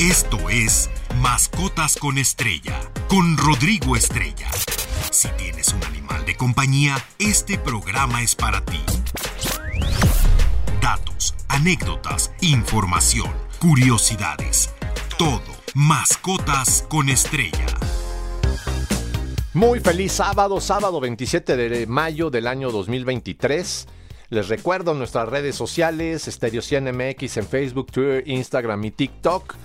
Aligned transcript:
Esto 0.00 0.48
es 0.48 0.88
Mascotas 1.20 1.94
con 1.98 2.16
Estrella, 2.16 2.80
con 3.06 3.36
Rodrigo 3.36 3.96
Estrella. 3.96 4.50
Si 5.10 5.28
tienes 5.36 5.74
un 5.74 5.84
animal 5.84 6.24
de 6.24 6.36
compañía, 6.36 6.96
este 7.18 7.58
programa 7.58 8.22
es 8.22 8.34
para 8.34 8.64
ti. 8.64 8.80
Datos, 10.80 11.34
anécdotas, 11.48 12.32
información, 12.40 13.30
curiosidades. 13.58 14.70
Todo. 15.18 15.42
Mascotas 15.74 16.86
con 16.88 17.10
Estrella. 17.10 17.66
Muy 19.52 19.80
feliz 19.80 20.12
sábado, 20.12 20.62
sábado 20.62 20.98
27 21.00 21.58
de 21.58 21.86
mayo 21.86 22.30
del 22.30 22.46
año 22.46 22.70
2023. 22.70 23.86
Les 24.30 24.48
recuerdo 24.48 24.94
nuestras 24.94 25.28
redes 25.28 25.56
sociales, 25.56 26.24
Stereo 26.24 26.62
100 26.62 26.96
MX 26.96 27.36
en 27.36 27.46
Facebook, 27.46 27.92
Twitter, 27.92 28.22
Instagram 28.26 28.82
y 28.86 28.92
TikTok 28.92 29.56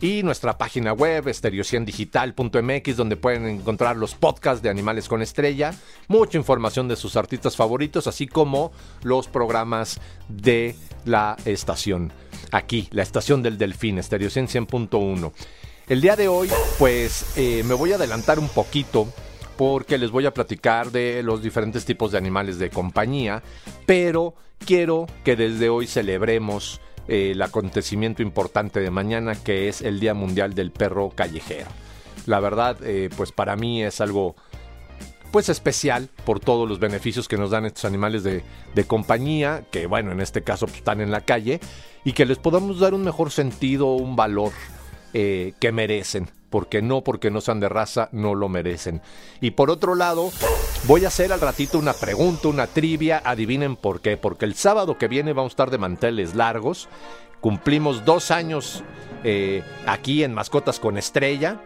y 0.00 0.22
nuestra 0.22 0.56
página 0.56 0.92
web 0.92 1.28
estereociendigital.mx 1.28 2.96
donde 2.96 3.16
pueden 3.16 3.46
encontrar 3.46 3.96
los 3.96 4.14
podcasts 4.14 4.62
de 4.62 4.70
Animales 4.70 5.08
con 5.08 5.20
Estrella, 5.22 5.74
mucha 6.08 6.38
información 6.38 6.88
de 6.88 6.96
sus 6.96 7.16
artistas 7.16 7.56
favoritos, 7.56 8.06
así 8.06 8.26
como 8.26 8.72
los 9.02 9.28
programas 9.28 10.00
de 10.28 10.74
la 11.04 11.36
estación. 11.44 12.12
Aquí, 12.52 12.88
la 12.92 13.02
estación 13.02 13.42
del 13.42 13.58
Delfín, 13.58 13.98
Estereo 13.98 14.28
100.1. 14.28 15.32
El 15.88 16.00
día 16.00 16.16
de 16.16 16.28
hoy, 16.28 16.48
pues 16.78 17.36
eh, 17.36 17.62
me 17.64 17.74
voy 17.74 17.92
a 17.92 17.96
adelantar 17.96 18.38
un 18.38 18.48
poquito 18.48 19.12
porque 19.56 19.98
les 19.98 20.10
voy 20.10 20.24
a 20.24 20.32
platicar 20.32 20.90
de 20.90 21.22
los 21.22 21.42
diferentes 21.42 21.84
tipos 21.84 22.12
de 22.12 22.18
animales 22.18 22.58
de 22.58 22.70
compañía, 22.70 23.42
pero 23.84 24.34
quiero 24.64 25.06
que 25.24 25.36
desde 25.36 25.68
hoy 25.68 25.86
celebremos 25.86 26.80
el 27.10 27.42
acontecimiento 27.42 28.22
importante 28.22 28.78
de 28.78 28.90
mañana, 28.90 29.34
que 29.34 29.68
es 29.68 29.82
el 29.82 29.98
Día 29.98 30.14
Mundial 30.14 30.54
del 30.54 30.70
Perro 30.70 31.10
Callejero. 31.10 31.66
La 32.26 32.38
verdad, 32.38 32.76
eh, 32.84 33.10
pues 33.16 33.32
para 33.32 33.56
mí 33.56 33.82
es 33.82 34.00
algo 34.00 34.36
pues 35.32 35.48
especial 35.48 36.08
por 36.24 36.38
todos 36.38 36.68
los 36.68 36.78
beneficios 36.78 37.26
que 37.26 37.36
nos 37.36 37.50
dan 37.50 37.64
estos 37.64 37.84
animales 37.84 38.22
de, 38.22 38.42
compañía, 38.86 39.64
que 39.70 39.86
bueno, 39.86 40.12
en 40.12 40.20
este 40.20 40.42
caso 40.42 40.66
pues, 40.66 40.78
están 40.78 41.00
en 41.00 41.10
la 41.10 41.22
calle, 41.22 41.60
y 42.04 42.12
que 42.12 42.26
les 42.26 42.38
podamos 42.38 42.78
dar 42.78 42.94
un 42.94 43.02
mejor 43.02 43.30
sentido, 43.30 43.94
un 43.94 44.14
valor 44.16 44.52
eh, 45.14 45.54
que 45.60 45.72
merecen 45.72 46.30
porque 46.50 46.82
no 46.82 47.02
porque 47.02 47.30
no 47.30 47.40
sean 47.40 47.60
de 47.60 47.68
raza, 47.68 48.08
no 48.12 48.34
lo 48.34 48.48
merecen. 48.48 49.00
Y 49.40 49.52
por 49.52 49.70
otro 49.70 49.94
lado, 49.94 50.30
voy 50.84 51.04
a 51.04 51.08
hacer 51.08 51.32
al 51.32 51.40
ratito 51.40 51.78
una 51.78 51.92
pregunta, 51.94 52.48
una 52.48 52.66
trivia, 52.66 53.22
adivinen 53.24 53.76
por 53.76 54.00
qué, 54.00 54.16
porque 54.16 54.44
el 54.44 54.54
sábado 54.54 54.98
que 54.98 55.08
viene 55.08 55.32
vamos 55.32 55.52
a 55.52 55.54
estar 55.54 55.70
de 55.70 55.78
manteles 55.78 56.34
largos, 56.34 56.88
cumplimos 57.40 58.04
dos 58.04 58.30
años 58.30 58.82
eh, 59.24 59.62
aquí 59.86 60.24
en 60.24 60.34
Mascotas 60.34 60.80
con 60.80 60.98
Estrella. 60.98 61.62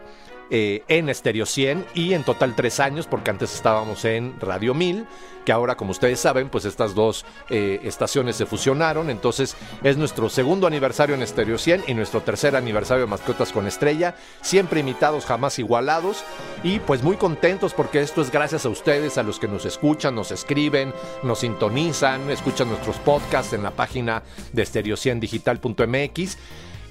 Eh, 0.51 0.83
en 0.87 1.09
Estéreo 1.09 1.47
100 1.47 1.87
y 1.95 2.13
en 2.13 2.23
total 2.23 2.55
tres 2.55 2.79
años, 2.79 3.07
porque 3.07 3.31
antes 3.31 3.55
estábamos 3.55 4.05
en 4.05 4.39
Radio 4.39 4.75
1000, 4.75 5.07
que 5.43 5.51
ahora, 5.51 5.75
como 5.75 5.89
ustedes 5.89 6.19
saben, 6.19 6.49
pues 6.49 6.65
estas 6.65 6.93
dos 6.93 7.25
eh, 7.49 7.79
estaciones 7.83 8.35
se 8.35 8.45
fusionaron. 8.45 9.09
Entonces 9.09 9.55
es 9.83 9.97
nuestro 9.97 10.29
segundo 10.29 10.67
aniversario 10.67 11.15
en 11.15 11.23
Estéreo 11.23 11.57
100 11.57 11.85
y 11.87 11.95
nuestro 11.95 12.21
tercer 12.21 12.55
aniversario 12.55 13.05
de 13.05 13.09
Mascotas 13.09 13.51
con 13.51 13.65
Estrella, 13.65 14.15
siempre 14.41 14.81
imitados, 14.81 15.25
jamás 15.25 15.57
igualados. 15.57 16.23
Y 16.63 16.79
pues 16.79 17.01
muy 17.01 17.15
contentos 17.15 17.73
porque 17.73 18.01
esto 18.01 18.21
es 18.21 18.31
gracias 18.31 18.65
a 18.65 18.69
ustedes, 18.69 19.17
a 19.17 19.23
los 19.23 19.39
que 19.39 19.47
nos 19.47 19.65
escuchan, 19.65 20.13
nos 20.13 20.31
escriben, 20.31 20.93
nos 21.23 21.39
sintonizan, 21.39 22.29
escuchan 22.29 22.69
nuestros 22.69 22.97
podcasts 22.97 23.53
en 23.53 23.63
la 23.63 23.71
página 23.71 24.21
de 24.53 24.63
stereo100digital.mx. 24.63 26.37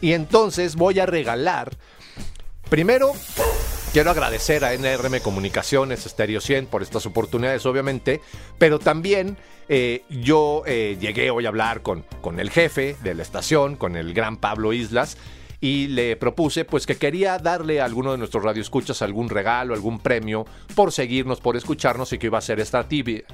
Y 0.01 0.13
entonces 0.13 0.75
voy 0.75 0.99
a 0.99 1.07
regalar 1.07 1.71
Primero, 2.75 3.13
quiero 3.93 4.11
agradecer 4.11 4.65
a 4.65 4.75
NRM 4.75 5.21
Comunicaciones, 5.21 6.01
Stereo 6.01 6.41
100, 6.41 6.67
por 6.67 6.83
estas 6.83 7.07
oportunidades, 7.07 7.65
obviamente, 7.67 8.21
pero 8.59 8.81
también 8.81 9.37
eh, 9.69 10.03
yo 10.11 10.65
eh, 10.67 10.97
llegué 11.01 11.31
hoy 11.31 11.47
a 11.47 11.51
hablar 11.51 11.83
con, 11.83 12.05
con 12.21 12.41
el 12.41 12.51
jefe 12.51 12.97
de 13.05 13.15
la 13.15 13.23
estación, 13.23 13.77
con 13.77 13.95
el 13.95 14.13
gran 14.13 14.39
Pablo 14.39 14.73
Islas, 14.73 15.17
y 15.61 15.87
le 15.87 16.17
propuse 16.17 16.65
pues 16.65 16.85
que 16.85 16.97
quería 16.97 17.39
darle 17.39 17.81
a 17.81 17.85
alguno 17.85 18.11
de 18.11 18.19
nuestros 18.19 18.43
radioescuchas 18.43 19.03
algún 19.03 19.29
regalo, 19.29 19.73
algún 19.73 20.01
premio 20.01 20.45
por 20.75 20.91
seguirnos, 20.91 21.41
por 21.41 21.57
escucharnos 21.57 22.13
y 22.13 22.19
que 22.19 22.27
iba 22.27 22.39
a 22.39 22.41
ser 22.41 22.59
esta, 22.59 22.85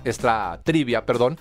esta 0.04 0.60
trivia, 0.62 1.06
perdón, 1.06 1.38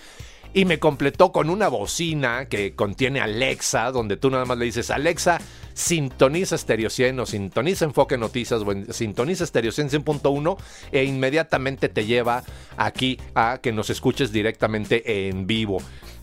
y 0.53 0.65
me 0.65 0.79
completó 0.79 1.31
con 1.31 1.49
una 1.49 1.67
bocina 1.67 2.45
que 2.45 2.75
contiene 2.75 3.19
Alexa, 3.19 3.91
donde 3.91 4.17
tú 4.17 4.29
nada 4.29 4.45
más 4.45 4.57
le 4.57 4.65
dices, 4.65 4.89
Alexa, 4.89 5.39
sintoniza 5.73 6.57
Stereo 6.57 6.89
100 6.89 7.19
o 7.19 7.25
sintoniza 7.25 7.85
Enfoque 7.85 8.17
Noticias 8.17 8.61
o 8.61 8.93
sintoniza 8.93 9.45
Stereo 9.45 9.71
100.1 9.71 10.57
e 10.91 11.03
inmediatamente 11.03 11.87
te 11.87 12.05
lleva 12.05 12.43
aquí 12.77 13.19
a 13.35 13.59
que 13.61 13.71
nos 13.71 13.89
escuches 13.89 14.31
directamente 14.31 15.29
en 15.29 15.45
vivo. 15.45 15.77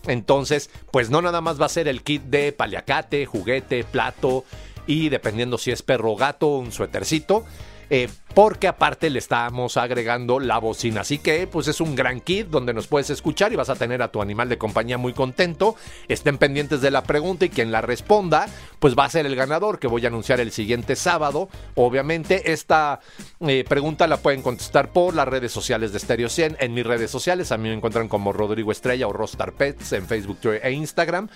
Entonces, 0.07 0.69
pues 0.91 1.09
no 1.09 1.21
nada 1.21 1.41
más 1.41 1.59
va 1.59 1.65
a 1.65 1.69
ser 1.69 1.87
el 1.87 2.03
kit 2.03 2.23
de 2.23 2.51
paliacate, 2.51 3.25
juguete, 3.25 3.83
plato 3.83 4.45
y 4.85 5.09
dependiendo 5.09 5.57
si 5.57 5.71
es 5.71 5.81
perro 5.81 6.11
o 6.13 6.15
gato, 6.15 6.47
un 6.47 6.71
suétercito 6.71 7.45
eh, 7.89 8.09
porque 8.33 8.67
aparte 8.67 9.09
le 9.09 9.17
estamos 9.17 9.77
agregando 9.77 10.39
la 10.39 10.59
bocina. 10.59 11.01
Así 11.01 11.17
que 11.17 11.47
pues 11.47 11.67
es 11.67 11.81
un 11.81 11.95
gran 11.95 12.21
kit 12.21 12.47
donde 12.47 12.73
nos 12.73 12.85
puedes 12.85 13.09
escuchar 13.09 13.51
y 13.51 13.55
vas 13.55 13.69
a 13.69 13.75
tener 13.75 14.03
a 14.03 14.11
tu 14.11 14.21
animal 14.21 14.47
de 14.47 14.59
compañía 14.59 14.99
muy 14.99 15.13
contento. 15.13 15.75
Estén 16.07 16.37
pendientes 16.37 16.81
de 16.81 16.91
la 16.91 17.03
pregunta 17.03 17.45
y 17.45 17.49
quien 17.49 17.71
la 17.71 17.81
responda 17.81 18.47
pues 18.79 18.95
va 18.95 19.05
a 19.05 19.09
ser 19.09 19.25
el 19.25 19.35
ganador 19.35 19.79
que 19.79 19.87
voy 19.87 20.05
a 20.05 20.09
anunciar 20.09 20.39
el 20.39 20.51
siguiente 20.51 20.95
sábado. 20.95 21.49
Obviamente 21.73 22.51
esta 22.51 22.99
eh, 23.39 23.65
pregunta 23.67 24.05
la 24.05 24.17
pueden 24.17 24.43
contestar 24.43 24.91
por 24.91 25.15
las 25.15 25.27
redes 25.27 25.51
sociales 25.51 25.91
de 25.91 25.99
Stereo 25.99 26.29
100. 26.29 26.57
En 26.59 26.73
mis 26.75 26.85
redes 26.85 27.09
sociales 27.09 27.51
a 27.51 27.57
mí 27.57 27.69
me 27.69 27.75
encuentran 27.75 28.07
como 28.07 28.33
Rodrigo 28.33 28.71
Estrella 28.71 29.07
o 29.07 29.13
Rostar 29.13 29.53
Pets 29.53 29.93
en 29.93 30.05
Facebook, 30.05 30.37
Twitter 30.39 30.61
e 30.63 30.71
Instagram 30.73 31.27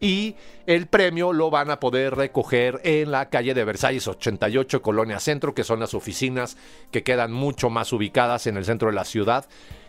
y 0.00 0.36
el 0.66 0.86
premio 0.86 1.32
lo 1.32 1.50
van 1.50 1.70
a 1.70 1.80
poder 1.80 2.14
recoger 2.14 2.80
en 2.84 3.10
la 3.10 3.28
calle 3.28 3.54
de 3.54 3.64
Versalles 3.64 4.06
88, 4.08 4.82
Colonia 4.82 5.20
Centro, 5.20 5.54
que 5.54 5.64
son 5.64 5.80
las 5.80 5.94
oficinas 5.94 6.56
que 6.90 7.02
quedan 7.02 7.32
mucho 7.32 7.70
más 7.70 7.92
ubicadas 7.92 8.46
en 8.46 8.56
el 8.56 8.64
centro 8.64 8.88
de 8.88 8.94
la 8.94 9.04
ciudad. 9.04 9.46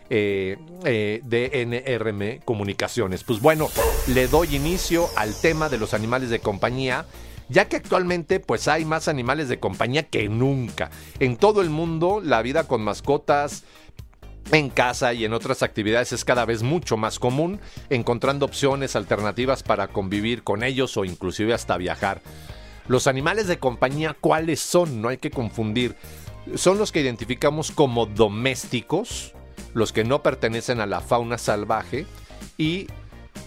Eh, 0.10 0.56
eh, 0.86 1.20
de 1.26 1.66
NRM 1.66 2.40
Comunicaciones. 2.46 3.26
Pues 3.26 3.42
bueno, 3.42 3.68
le 4.08 4.30
doy 4.30 4.56
inicio 4.56 5.10
al 5.18 5.36
tema 5.42 5.68
de 5.68 5.78
los 5.78 5.94
animales 5.94 6.30
de 6.30 6.40
compañía 6.40 7.06
ya 7.50 7.68
que 7.68 7.78
actualmente 7.78 8.40
pues 8.40 8.68
hay 8.68 8.86
más 8.86 9.08
animales 9.08 9.50
de 9.50 9.60
compañía 9.60 10.04
que 10.04 10.30
nunca. 10.30 10.90
En 11.20 11.38
todo 11.38 11.62
el 11.62 11.70
mundo 11.70 12.22
la 12.24 12.42
vida 12.42 12.66
con 12.66 12.82
mascotas 12.82 13.64
en 14.52 14.70
casa 14.70 15.14
y 15.14 15.26
en 15.26 15.34
otras 15.34 15.64
actividades 15.64 16.14
es 16.14 16.24
cada 16.24 16.46
vez 16.46 16.64
mucho 16.64 16.98
más 16.98 17.20
común, 17.20 17.60
encontrando 17.90 18.46
opciones 18.46 18.96
alternativas 18.96 19.64
para 19.64 19.88
convivir 19.88 20.44
con 20.44 20.64
ellos 20.64 20.96
o 20.98 21.06
inclusive 21.06 21.54
hasta 21.54 21.78
viajar. 21.78 22.22
Los 22.88 23.08
animales 23.08 23.48
de 23.48 23.60
compañía, 23.60 24.16
¿cuáles 24.20 24.62
son? 24.62 25.02
No 25.02 25.10
hay 25.10 25.18
que 25.18 25.32
confundir. 25.32 25.96
Son 26.56 26.78
los 26.78 26.92
que 26.92 27.02
identificamos 27.02 27.72
como 27.72 28.06
domésticos, 28.06 29.34
los 29.74 29.92
que 29.92 30.06
no 30.06 30.24
pertenecen 30.24 30.80
a 30.80 30.86
la 30.86 31.02
fauna 31.02 31.38
salvaje 31.38 32.06
y 32.58 32.88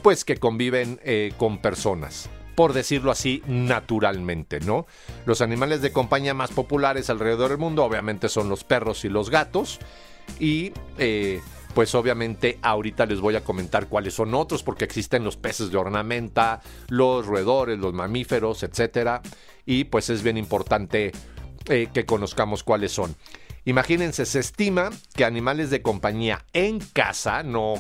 pues 0.02 0.24
que 0.24 0.36
conviven 0.36 1.00
eh, 1.02 1.32
con 1.36 1.58
personas 1.58 2.28
por 2.60 2.74
decirlo 2.74 3.10
así, 3.10 3.42
naturalmente, 3.46 4.60
¿no? 4.60 4.86
Los 5.24 5.40
animales 5.40 5.80
de 5.80 5.92
compañía 5.92 6.34
más 6.34 6.50
populares 6.50 7.08
alrededor 7.08 7.48
del 7.48 7.56
mundo 7.58 7.84
obviamente 7.84 8.28
son 8.28 8.50
los 8.50 8.64
perros 8.64 9.06
y 9.06 9.08
los 9.08 9.30
gatos, 9.30 9.78
y 10.38 10.72
eh, 10.98 11.40
pues 11.74 11.94
obviamente 11.94 12.58
ahorita 12.62 13.06
les 13.06 13.20
voy 13.20 13.36
a 13.36 13.44
comentar 13.44 13.88
cuáles 13.88 14.14
son 14.14 14.34
otros, 14.34 14.62
porque 14.62 14.84
existen 14.84 15.24
los 15.24 15.36
peces 15.36 15.70
de 15.70 15.78
ornamenta, 15.78 16.60
los 16.88 17.26
roedores, 17.26 17.78
los 17.78 17.94
mamíferos, 17.94 18.62
etcétera. 18.62 19.22
Y 19.66 19.84
pues 19.84 20.10
es 20.10 20.22
bien 20.22 20.36
importante 20.36 21.12
eh, 21.66 21.88
que 21.92 22.06
conozcamos 22.06 22.64
cuáles 22.64 22.92
son. 22.92 23.14
Imagínense, 23.64 24.24
se 24.26 24.40
estima 24.40 24.90
que 25.14 25.24
animales 25.24 25.70
de 25.70 25.82
compañía 25.82 26.44
en 26.52 26.80
casa, 26.80 27.42
no 27.42 27.74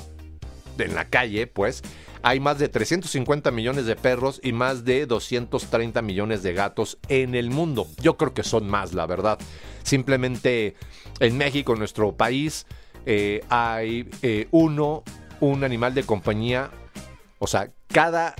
en 0.78 0.94
la 0.94 1.08
calle, 1.08 1.46
pues, 1.46 1.82
hay 2.22 2.40
más 2.40 2.58
de 2.58 2.68
350 2.68 3.50
millones 3.50 3.86
de 3.86 3.96
perros 3.96 4.40
y 4.42 4.52
más 4.52 4.84
de 4.84 5.06
230 5.06 6.02
millones 6.02 6.42
de 6.42 6.52
gatos 6.52 6.98
en 7.08 7.34
el 7.34 7.50
mundo. 7.50 7.86
Yo 8.00 8.16
creo 8.16 8.34
que 8.34 8.42
son 8.42 8.68
más, 8.68 8.92
la 8.92 9.06
verdad. 9.06 9.38
Simplemente 9.82 10.74
en 11.18 11.38
México, 11.38 11.72
en 11.72 11.78
nuestro 11.78 12.12
país, 12.12 12.66
eh, 13.06 13.42
hay 13.48 14.08
eh, 14.22 14.48
uno, 14.50 15.02
un 15.40 15.64
animal 15.64 15.94
de 15.94 16.02
compañía, 16.04 16.70
o 17.38 17.46
sea, 17.46 17.70
cada 17.88 18.34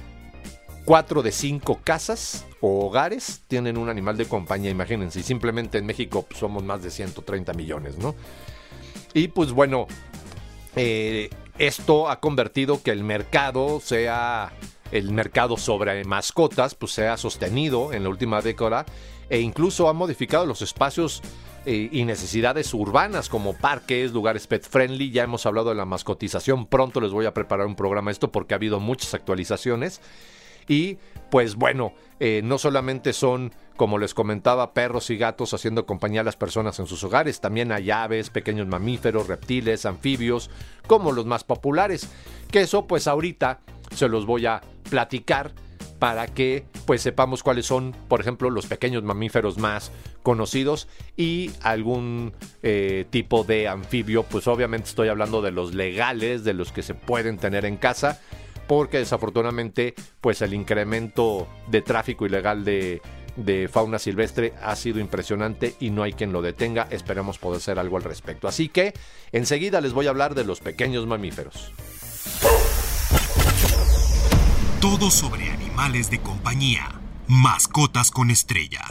cuatro 0.85 1.23
de 1.23 1.33
cinco 1.33 1.81
casas 1.83 2.45
o 2.61 2.87
hogares 2.87 3.43
tienen 3.49 3.79
un 3.79 3.89
animal 3.89 4.17
de 4.17 4.27
compañía, 4.27 4.71
imagínense, 4.71 5.23
simplemente 5.23 5.79
en 5.79 5.87
México 5.87 6.27
somos 6.35 6.63
más 6.63 6.83
de 6.83 6.91
130 6.91 7.55
millones, 7.55 7.97
¿no? 7.97 8.15
Y 9.15 9.29
pues 9.29 9.53
bueno, 9.53 9.87
eh, 10.77 11.31
esto 11.61 12.09
ha 12.09 12.21
convertido 12.21 12.83
que 12.83 12.91
el 12.91 13.05
mercado 13.05 13.81
sea 13.81 14.51
el 14.93 15.13
mercado 15.13 15.59
sobre 15.59 16.03
mascotas 16.05 16.75
pues 16.75 16.93
se 16.93 17.17
sostenido 17.19 17.93
en 17.93 18.03
la 18.03 18.09
última 18.09 18.41
década 18.41 18.87
e 19.29 19.41
incluso 19.41 19.89
ha 19.89 19.93
modificado 19.93 20.47
los 20.47 20.63
espacios 20.63 21.23
eh, 21.67 21.91
y 21.93 22.05
necesidades 22.07 22.73
urbanas 22.73 23.29
como 23.29 23.53
parques, 23.53 24.13
lugares 24.13 24.47
pet 24.47 24.67
friendly. 24.67 25.11
Ya 25.11 25.25
hemos 25.25 25.45
hablado 25.45 25.69
de 25.69 25.75
la 25.75 25.85
mascotización. 25.85 26.67
Pronto 26.67 27.01
les 27.03 27.13
voy 27.13 27.27
a 27.27 27.35
preparar 27.35 27.67
un 27.67 27.77
programa 27.77 28.11
esto 28.11 28.33
porque 28.33 28.55
ha 28.55 28.57
habido 28.57 28.81
muchas 28.81 29.13
actualizaciones. 29.13 30.01
Y 30.67 30.97
pues 31.31 31.57
bueno, 31.57 31.93
eh, 32.19 32.41
no 32.45 32.59
solamente 32.59 33.13
son, 33.13 33.53
como 33.77 33.99
les 33.99 34.15
comentaba, 34.15 34.75
perros 34.75 35.11
y 35.11 35.17
gatos 35.17 35.55
haciendo 35.55 35.87
compañía 35.87 36.21
a 36.21 36.25
las 36.25 36.37
personas 36.37 36.79
en 36.79 36.87
sus 36.87 37.03
hogares, 37.05 37.41
también 37.41 37.73
hay 37.73 37.91
aves, 37.91 38.31
pequeños 38.31 38.67
mamíferos, 38.67 39.29
reptiles, 39.29 39.87
anfibios, 39.87 40.51
como 40.87 41.13
los 41.13 41.27
más 41.27 41.45
populares. 41.45 42.09
Que 42.51 42.63
eso 42.63 42.87
pues 42.87 43.07
ahorita 43.07 43.61
se 43.95 44.09
los 44.09 44.27
voy 44.27 44.47
a 44.47 44.61
platicar 44.89 45.53
para 46.01 46.27
que 46.27 46.65
pues 46.87 47.03
sepamos 47.03 47.43
cuáles 47.43 47.67
son, 47.67 47.95
por 48.09 48.21
ejemplo, 48.21 48.51
los 48.51 48.67
pequeños 48.67 49.05
mamíferos 49.05 49.59
más 49.59 49.93
conocidos 50.23 50.89
y 51.17 51.53
algún 51.63 52.33
eh, 52.63 53.05
tipo 53.11 53.45
de 53.45 53.69
anfibio, 53.69 54.25
pues 54.25 54.49
obviamente 54.49 54.89
estoy 54.89 55.09
hablando 55.09 55.43
de 55.43 55.53
los 55.53 55.75
legales, 55.75 56.43
de 56.43 56.55
los 56.55 56.73
que 56.73 56.83
se 56.83 56.95
pueden 56.95 57.37
tener 57.37 57.67
en 57.67 57.77
casa, 57.77 58.21
porque 58.71 58.99
desafortunadamente 58.99 59.97
pues 60.21 60.43
el 60.43 60.55
incremento 60.55 61.49
de 61.67 61.83
tráfico 61.83 62.25
ilegal 62.25 62.65
de, 62.65 63.03
de 63.35 63.67
fauna 63.67 63.99
silvestre 63.99 64.55
ha 64.63 64.77
sido 64.77 65.01
impresionante 65.01 65.75
y 65.81 65.91
no 65.91 66.05
hay 66.05 66.13
quien 66.13 66.33
lo 66.33 66.41
detenga. 66.41 66.87
Esperemos 66.89 67.37
poder 67.39 67.57
hacer 67.57 67.81
algo 67.81 67.97
al 67.97 68.05
respecto. 68.05 68.47
Así 68.47 68.69
que 68.69 68.95
enseguida 69.33 69.81
les 69.81 69.93
voy 69.93 70.07
a 70.07 70.11
hablar 70.11 70.37
de 70.37 70.45
los 70.45 70.61
pequeños 70.61 71.05
mamíferos. 71.09 71.73
Todo 74.81 75.11
sobre 75.11 75.51
animales 75.51 76.09
de 76.09 76.21
compañía. 76.21 77.01
Mascotas 77.27 78.13
con 78.13 78.31
estrella. 78.31 78.83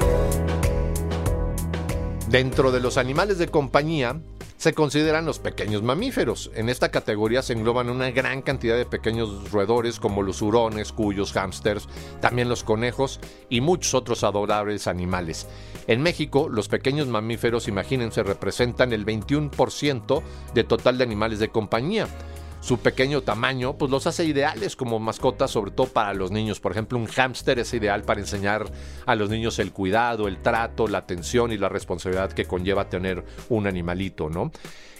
Dentro 2.28 2.74
de 2.74 2.82
los 2.82 2.98
animales 2.98 3.38
de 3.38 3.48
compañía 3.48 4.20
se 4.60 4.74
consideran 4.74 5.26
los 5.26 5.40
pequeños 5.40 5.84
mamíferos. 5.84 6.52
En 6.54 6.68
esta 6.68 6.92
categoría 6.92 7.42
se 7.42 7.54
engloban 7.54 7.90
una 7.90 8.12
gran 8.12 8.42
cantidad 8.42 8.76
de 8.76 8.86
pequeños 8.86 9.52
roedores 9.54 10.02
como 10.02 10.22
los 10.22 10.42
hurones, 10.42 10.92
cuyos, 10.92 11.32
hámsters, 11.32 11.88
también 12.20 12.50
los 12.50 12.66
conejos 12.66 13.22
y 13.48 13.62
muchos 13.62 13.94
otros 13.94 14.26
adorables 14.26 14.88
animales. 14.88 15.48
En 15.88 16.02
México, 16.02 16.50
los 16.50 16.68
pequeños 16.68 17.08
mamíferos, 17.08 17.70
imagínense, 17.70 18.22
representan 18.22 18.92
el 18.92 19.06
21% 19.06 20.22
de 20.54 20.64
total 20.66 20.98
de 20.98 21.06
animales 21.06 21.40
de 21.40 21.50
compañía 21.50 22.10
su 22.62 22.80
pequeño 22.80 23.22
tamaño, 23.22 23.78
pues 23.78 23.92
los 23.92 24.08
hace 24.08 24.26
ideales 24.26 24.76
como 24.76 25.00
mascotas, 25.00 25.52
sobre 25.52 25.72
todo 25.72 25.88
para 25.88 26.14
los 26.14 26.32
niños. 26.32 26.60
Por 26.60 26.72
ejemplo, 26.72 26.98
un 26.98 27.08
hámster 27.08 27.60
es 27.60 27.74
ideal 27.74 28.04
para 28.04 28.20
enseñar 28.20 28.66
a 29.06 29.16
los 29.16 29.30
niños 29.30 29.60
el 29.60 29.72
cuidado, 29.72 30.28
el 30.28 30.42
trato, 30.42 30.88
la 30.88 31.00
atención 31.00 31.52
y 31.52 31.58
la 31.58 31.70
responsabilidad 31.70 32.32
que 32.32 32.46
conlleva 32.46 32.90
tener 32.90 33.24
un 33.50 33.68
animalito, 33.68 34.30
¿no? 34.30 34.52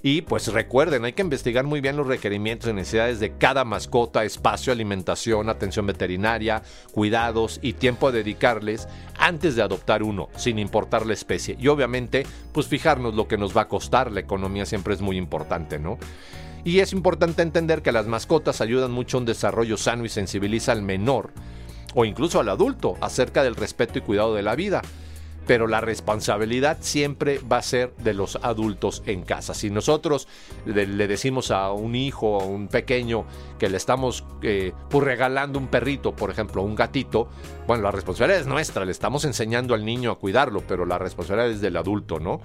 Y 0.02 0.22
pues 0.22 0.48
recuerden, 0.48 1.04
hay 1.04 1.14
que 1.14 1.22
investigar 1.22 1.66
muy 1.66 1.82
bien 1.82 1.98
los 1.98 2.08
requerimientos 2.08 2.70
y 2.70 2.74
necesidades 2.74 3.20
de 3.20 3.34
cada 3.38 3.66
mascota, 3.66 4.24
espacio, 4.24 4.72
alimentación, 4.72 5.50
atención 5.50 5.86
veterinaria, 5.86 6.64
cuidados 6.92 7.60
y 7.62 7.74
tiempo 7.74 8.08
a 8.08 8.12
dedicarles 8.12 8.88
antes 9.18 9.56
de 9.56 9.62
adoptar 9.62 10.04
uno, 10.04 10.30
sin 10.38 10.58
importar 10.58 11.06
la 11.06 11.14
especie. 11.14 11.58
Y 11.60 11.68
obviamente, 11.68 12.26
pues 12.54 12.68
fijarnos 12.68 13.14
lo 13.14 13.28
que 13.28 13.38
nos 13.38 13.56
va 13.56 13.64
a 13.64 13.68
costar, 13.68 14.12
la 14.12 14.22
economía 14.22 14.66
siempre 14.66 14.94
es 14.94 15.02
muy 15.02 15.18
importante, 15.18 15.80
¿no? 15.80 15.98
Y 16.64 16.80
es 16.80 16.94
importante 16.94 17.42
entender 17.42 17.82
que 17.82 17.92
las 17.92 18.08
mascotas 18.08 18.62
ayudan 18.62 18.92
mucho 18.92 19.18
a 19.18 19.20
un 19.22 19.26
desarrollo 19.26 19.78
sano 19.78 20.06
y 20.06 20.10
sensibiliza 20.10 20.72
al 20.72 20.82
menor 20.82 21.32
o 21.96 22.06
incluso 22.06 22.40
al 22.40 22.50
adulto 22.50 22.96
acerca 23.02 23.44
del 23.44 23.56
respeto 23.56 24.00
y 24.00 24.02
cuidado 24.02 24.36
de 24.36 24.44
la 24.44 24.56
vida. 24.56 24.82
Pero 25.48 25.66
la 25.66 25.82
responsabilidad 25.82 26.78
siempre 26.82 27.40
va 27.40 27.58
a 27.58 27.64
ser 27.64 27.96
de 27.98 28.14
los 28.14 28.36
adultos 28.44 29.02
en 29.08 29.24
casa. 29.24 29.56
Si 29.56 29.72
nosotros 29.72 30.28
le, 30.66 30.86
decimos 31.08 31.50
a 31.50 31.72
un 31.72 31.96
hijo 31.96 32.38
o 32.38 32.46
un 32.46 32.68
pequeño 32.68 33.26
que 33.58 33.68
le 33.68 33.78
estamos 33.78 34.24
eh, 34.44 34.74
pues, 34.90 35.04
regalando 35.04 35.58
un 35.58 35.68
perrito, 35.68 36.16
por 36.16 36.30
ejemplo, 36.30 36.62
un 36.62 36.76
gatito, 36.76 37.30
bueno, 37.66 37.82
la 37.82 37.90
responsabilidad 37.90 38.42
es 38.42 38.48
nuestra, 38.48 38.86
le 38.86 38.92
estamos 38.92 39.26
enseñando 39.26 39.74
al 39.74 39.86
niño 39.86 40.12
a 40.12 40.20
cuidarlo, 40.20 40.62
pero 40.68 40.86
la 40.86 41.00
responsabilidad 41.00 41.50
es 41.50 41.62
del 41.62 41.78
adulto, 41.78 42.20
¿no? 42.20 42.42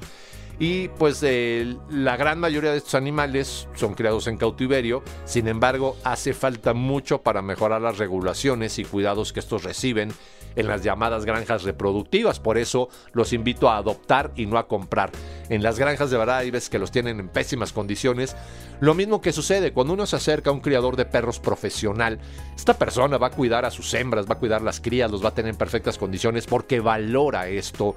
Y 0.59 0.89
pues 0.89 1.21
eh, 1.23 1.77
la 1.91 2.17
gran 2.17 2.39
mayoría 2.39 2.71
de 2.71 2.79
estos 2.79 2.95
animales 2.95 3.69
son 3.75 3.95
criados 3.95 4.27
en 4.29 4.37
cautiverio, 4.37 5.03
sin 5.25 5.49
embargo 5.49 5.97
hace 6.05 6.33
falta 6.33 6.75
mucho 6.75 7.23
para 7.23 7.43
mejorar 7.43 7.83
las 7.83 7.99
regulaciones 7.99 8.79
y 8.79 8.85
cuidados 8.85 9.33
que 9.33 9.41
estos 9.41 9.65
reciben 9.65 10.13
en 10.57 10.69
las 10.69 10.83
llamadas 10.83 11.25
granjas 11.25 11.65
reproductivas. 11.65 12.41
Por 12.41 12.59
eso 12.59 12.89
los 13.13 13.33
invito 13.33 13.69
a 13.69 13.79
adoptar 13.79 14.31
y 14.37 14.47
no 14.47 14.59
a 14.59 14.69
comprar. 14.69 15.11
En 15.49 15.63
las 15.63 15.79
granjas 15.79 16.11
de 16.11 16.19
verdad 16.19 16.39
hay 16.39 16.51
veces 16.51 16.71
que 16.71 16.79
los 16.79 16.91
tienen 16.91 17.21
en 17.21 17.29
pésimas 17.29 17.73
condiciones. 17.73 18.37
Lo 18.81 18.95
mismo 18.95 19.21
que 19.21 19.33
sucede 19.33 19.73
cuando 19.73 19.95
uno 19.95 20.07
se 20.07 20.17
acerca 20.17 20.51
a 20.51 20.53
un 20.53 20.61
criador 20.61 20.97
de 20.97 21.05
perros 21.05 21.41
profesional. 21.41 22.19
Esta 22.57 22.79
persona 22.79 23.19
va 23.19 23.29
a 23.29 23.31
cuidar 23.31 23.65
a 23.65 23.71
sus 23.71 23.93
hembras, 23.95 24.29
va 24.29 24.35
a 24.35 24.39
cuidar 24.39 24.63
las 24.63 24.81
crías, 24.81 25.11
los 25.11 25.25
va 25.25 25.31
a 25.31 25.35
tener 25.35 25.51
en 25.51 25.59
perfectas 25.59 25.99
condiciones 25.99 26.47
porque 26.47 26.81
valora 26.81 27.49
esto 27.49 27.97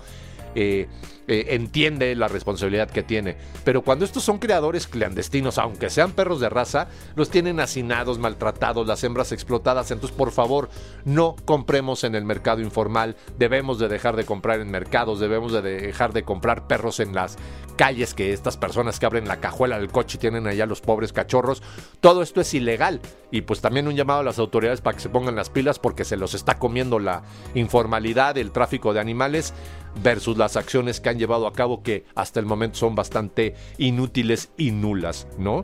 eh, 0.55 0.87
eh, 1.27 1.47
entiende 1.49 2.15
la 2.15 2.27
responsabilidad 2.27 2.89
que 2.89 3.03
tiene. 3.03 3.35
Pero 3.63 3.81
cuando 3.81 4.05
estos 4.05 4.23
son 4.23 4.39
creadores 4.39 4.87
clandestinos, 4.87 5.57
aunque 5.57 5.89
sean 5.89 6.11
perros 6.11 6.39
de 6.39 6.49
raza, 6.49 6.87
los 7.15 7.29
tienen 7.29 7.59
hacinados, 7.59 8.17
maltratados, 8.17 8.87
las 8.87 9.03
hembras 9.03 9.31
explotadas. 9.31 9.91
Entonces, 9.91 10.17
por 10.17 10.31
favor, 10.31 10.69
no 11.05 11.35
compremos 11.45 12.03
en 12.03 12.15
el 12.15 12.23
mercado 12.23 12.61
informal. 12.61 13.15
Debemos 13.37 13.77
de 13.79 13.89
dejar 13.89 14.15
de 14.15 14.25
comprar 14.25 14.61
en 14.61 14.71
mercados, 14.71 15.19
debemos 15.19 15.51
de 15.51 15.61
dejar 15.61 16.13
de 16.13 16.23
comprar 16.23 16.67
perros 16.67 16.99
en 16.99 17.13
las 17.13 17.37
calles 17.77 18.13
que 18.13 18.33
estas 18.33 18.57
personas 18.57 18.99
que 18.99 19.05
abren 19.05 19.27
la 19.27 19.39
cajuela 19.39 19.77
del 19.77 19.89
coche 19.89 20.17
tienen 20.17 20.47
allá 20.47 20.65
los 20.65 20.81
pobres 20.81 21.13
cachorros. 21.13 21.61
Todo 21.99 22.21
esto 22.21 22.41
es 22.41 22.53
ilegal. 22.53 23.01
Y 23.31 23.41
pues 23.41 23.61
también 23.61 23.87
un 23.87 23.95
llamado 23.95 24.21
a 24.21 24.23
las 24.23 24.39
autoridades 24.39 24.81
para 24.81 24.95
que 24.95 25.03
se 25.03 25.09
pongan 25.09 25.35
las 25.35 25.49
pilas 25.49 25.79
porque 25.79 26.05
se 26.05 26.17
los 26.17 26.33
está 26.33 26.57
comiendo 26.57 26.99
la 26.99 27.23
informalidad, 27.53 28.37
el 28.37 28.51
tráfico 28.51 28.93
de 28.93 29.01
animales 29.01 29.53
versus 30.01 30.37
las 30.37 30.57
acciones 30.57 30.99
que 30.99 31.09
han 31.09 31.16
llevado 31.17 31.47
a 31.47 31.53
cabo 31.53 31.83
que 31.83 32.05
hasta 32.15 32.39
el 32.39 32.45
momento 32.45 32.77
son 32.77 32.95
bastante 32.95 33.55
inútiles 33.77 34.49
y 34.57 34.71
nulas, 34.71 35.27
¿no? 35.37 35.61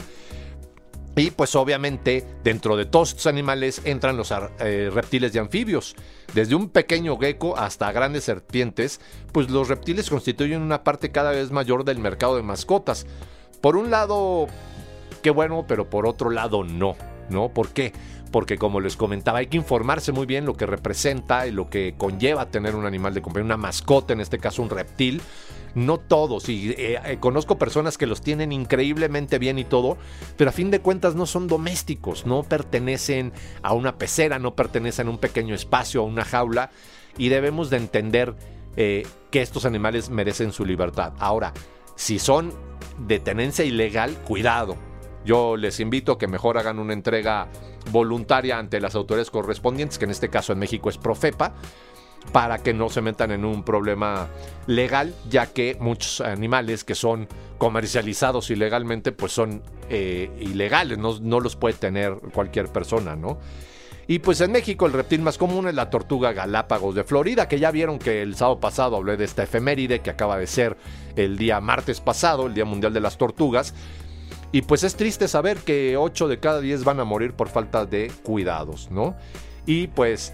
Y 1.16 1.30
pues 1.30 1.56
obviamente 1.56 2.26
dentro 2.44 2.76
de 2.76 2.86
todos 2.86 3.10
estos 3.10 3.28
animales 3.28 3.82
entran 3.86 4.18
los 4.18 4.34
eh, 4.60 4.90
reptiles 4.92 5.36
y 5.36 5.38
anfibios. 5.38 5.96
Desde 6.34 6.56
un 6.56 6.70
pequeño 6.70 7.18
gecko 7.20 7.56
hasta 7.56 7.92
grandes 7.92 8.24
serpientes, 8.24 9.00
pues 9.32 9.50
los 9.52 9.68
reptiles 9.68 10.10
constituyen 10.10 10.62
una 10.62 10.84
parte 10.84 11.12
cada 11.12 11.32
vez 11.32 11.52
mayor 11.52 11.84
del 11.84 12.00
mercado 12.00 12.36
de 12.36 12.42
mascotas. 12.42 13.06
Por 13.62 13.78
un 13.78 13.92
lado, 13.92 14.48
qué 15.22 15.30
bueno, 15.30 15.66
pero 15.68 15.88
por 15.88 16.08
otro 16.08 16.32
lado 16.32 16.64
no, 16.64 16.96
¿no? 17.30 17.50
¿Por 17.50 17.70
qué? 17.70 17.94
Porque 18.34 18.58
como 18.58 18.82
les 18.82 18.98
comentaba, 18.98 19.38
hay 19.38 19.48
que 19.48 19.58
informarse 19.58 20.12
muy 20.12 20.26
bien 20.26 20.44
lo 20.46 20.56
que 20.56 20.66
representa 20.66 21.46
y 21.46 21.52
lo 21.52 21.70
que 21.70 21.94
conlleva 21.96 22.48
tener 22.48 22.76
un 22.76 22.88
animal 22.88 23.14
de 23.14 23.22
compañía, 23.22 23.46
una 23.46 23.58
mascota, 23.58 24.12
en 24.12 24.22
este 24.22 24.40
caso 24.40 24.64
un 24.64 24.72
reptil. 24.72 25.22
No 25.76 26.00
todos, 26.00 26.50
y 26.50 26.72
eh, 26.72 27.00
eh, 27.06 27.18
conozco 27.20 27.60
personas 27.60 27.96
que 27.96 28.08
los 28.08 28.22
tienen 28.22 28.52
increíblemente 28.52 29.38
bien 29.38 29.60
y 29.60 29.66
todo, 29.66 29.98
pero 30.36 30.50
a 30.50 30.54
fin 30.54 30.72
de 30.72 30.82
cuentas 30.82 31.14
no 31.14 31.28
son 31.28 31.48
domésticos, 31.48 32.26
no 32.26 32.42
pertenecen 32.42 33.34
a 33.62 33.74
una 33.74 34.00
pecera, 34.00 34.40
no 34.40 34.56
pertenecen 34.56 35.08
a 35.08 35.12
un 35.12 35.20
pequeño 35.20 35.54
espacio, 35.54 36.02
a 36.02 36.06
una 36.06 36.26
jaula, 36.26 36.72
y 37.20 37.30
debemos 37.30 37.70
de 37.70 37.78
entender 37.78 38.36
eh, 38.76 39.06
que 39.30 39.44
estos 39.44 39.64
animales 39.66 40.10
merecen 40.10 40.54
su 40.54 40.66
libertad. 40.66 41.14
Ahora, 41.20 41.54
si 41.96 42.18
son 42.18 42.52
de 42.98 43.20
tenencia 43.20 43.64
ilegal, 43.64 44.16
cuidado, 44.24 44.76
yo 45.26 45.58
les 45.58 45.80
invito 45.80 46.14
a 46.14 46.18
que 46.18 46.28
mejor 46.28 46.58
hagan 46.58 46.80
una 46.80 46.94
entrega 46.94 47.48
voluntaria 47.92 48.58
ante 48.58 48.80
las 48.80 48.96
autoridades 48.96 49.32
correspondientes, 49.32 49.98
que 49.98 50.06
en 50.06 50.12
este 50.12 50.30
caso 50.30 50.54
en 50.54 50.60
México 50.60 50.90
es 50.90 50.98
Profepa, 50.98 51.54
para 52.32 52.60
que 52.60 52.74
no 52.74 52.90
se 52.90 53.02
metan 53.02 53.32
en 53.32 53.44
un 53.46 53.64
problema 53.64 54.30
legal, 54.66 55.14
ya 55.30 55.48
que 55.48 55.78
muchos 55.80 56.22
animales 56.22 56.84
que 56.84 56.96
son 56.96 57.28
comercializados 57.58 58.50
ilegalmente, 58.50 59.12
pues 59.12 59.34
son 59.34 59.62
eh, 59.90 60.32
ilegales, 60.40 60.98
no, 60.98 61.20
no, 61.20 61.40
los 61.40 61.56
puede 61.56 61.76
tener 61.76 62.16
cualquier 62.34 62.68
persona, 62.70 63.16
¿no? 63.16 63.40
Y 64.06 64.20
pues 64.20 64.42
en 64.42 64.52
México 64.52 64.86
el 64.86 64.92
reptil 64.92 65.22
más 65.22 65.38
común 65.38 65.68
es 65.68 65.76
la 65.76 65.90
tortuga 65.90 66.34
galápagos 66.34 66.94
de 66.94 67.06
Florida, 67.06 67.48
que 67.48 67.60
ya 67.60 67.72
vieron 67.72 68.00
que 68.00 68.22
el 68.22 68.36
sábado 68.36 68.60
pasado 68.60 68.98
hablé 68.98 69.16
de 69.16 69.24
esta 69.24 69.44
efeméride 69.44 70.00
que 70.00 70.10
acaba 70.10 70.38
de 70.38 70.48
ser 70.48 70.76
el 71.16 71.38
día 71.38 71.62
martes 71.62 72.02
pasado, 72.02 72.48
el 72.48 72.54
Día 72.54 72.66
Mundial 72.66 72.94
de 72.94 73.00
las 73.00 73.18
Tortugas, 73.18 73.74
y 74.54 74.62
pues 74.62 74.84
es 74.84 74.96
triste 74.96 75.28
saber 75.28 75.58
que 75.58 75.98
8 75.98 76.28
de 76.28 76.40
cada 76.40 76.62
10 76.62 76.84
van 76.84 77.00
a 77.00 77.04
morir 77.04 77.34
por 77.34 77.50
falta 77.50 77.88
de 77.88 78.12
cuidados, 78.22 78.92
¿no? 78.92 79.16
Y 79.66 79.88
pues 79.88 80.32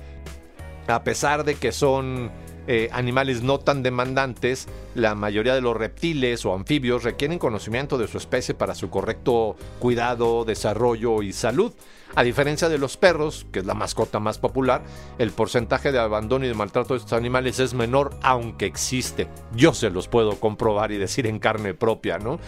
a 0.88 1.04
pesar 1.06 1.46
de 1.46 1.56
que 1.56 1.72
son 1.72 2.30
eh, 2.68 2.90
animales 2.92 3.42
no 3.42 3.60
tan 3.60 3.84
demandantes, 3.84 4.68
la 4.96 5.16
mayoría 5.16 5.56
de 5.56 5.62
los 5.62 5.76
reptiles 5.76 6.46
o 6.46 6.54
anfibios 6.54 7.04
requieren 7.04 7.40
conocimiento 7.40 7.98
de 7.98 8.08
su 8.08 8.18
especie 8.18 8.54
para 8.54 8.76
su 8.76 8.90
correcto 8.90 9.56
cuidado, 9.80 10.46
desarrollo 10.46 11.22
y 11.22 11.34
salud. 11.34 11.74
A 12.16 12.24
diferencia 12.24 12.70
de 12.70 12.80
los 12.80 12.98
perros, 12.98 13.46
que 13.52 13.60
es 13.60 13.66
la 13.66 13.76
mascota 13.76 14.20
más 14.20 14.40
popular, 14.40 14.82
el 15.20 15.32
porcentaje 15.32 15.92
de 15.92 16.00
abandono 16.00 16.46
y 16.46 16.48
de 16.48 16.56
maltrato 16.56 16.94
de 16.94 17.00
estos 17.00 17.14
animales 17.14 17.60
es 17.60 17.74
menor, 17.74 18.16
aunque 18.24 18.66
existe. 18.66 19.28
Yo 19.56 19.74
se 19.74 19.92
los 19.92 20.08
puedo 20.08 20.40
comprobar 20.40 20.92
y 20.92 20.98
decir 20.98 21.28
en 21.28 21.38
carne 21.38 21.76
propia, 21.76 22.18
¿no? 22.18 22.40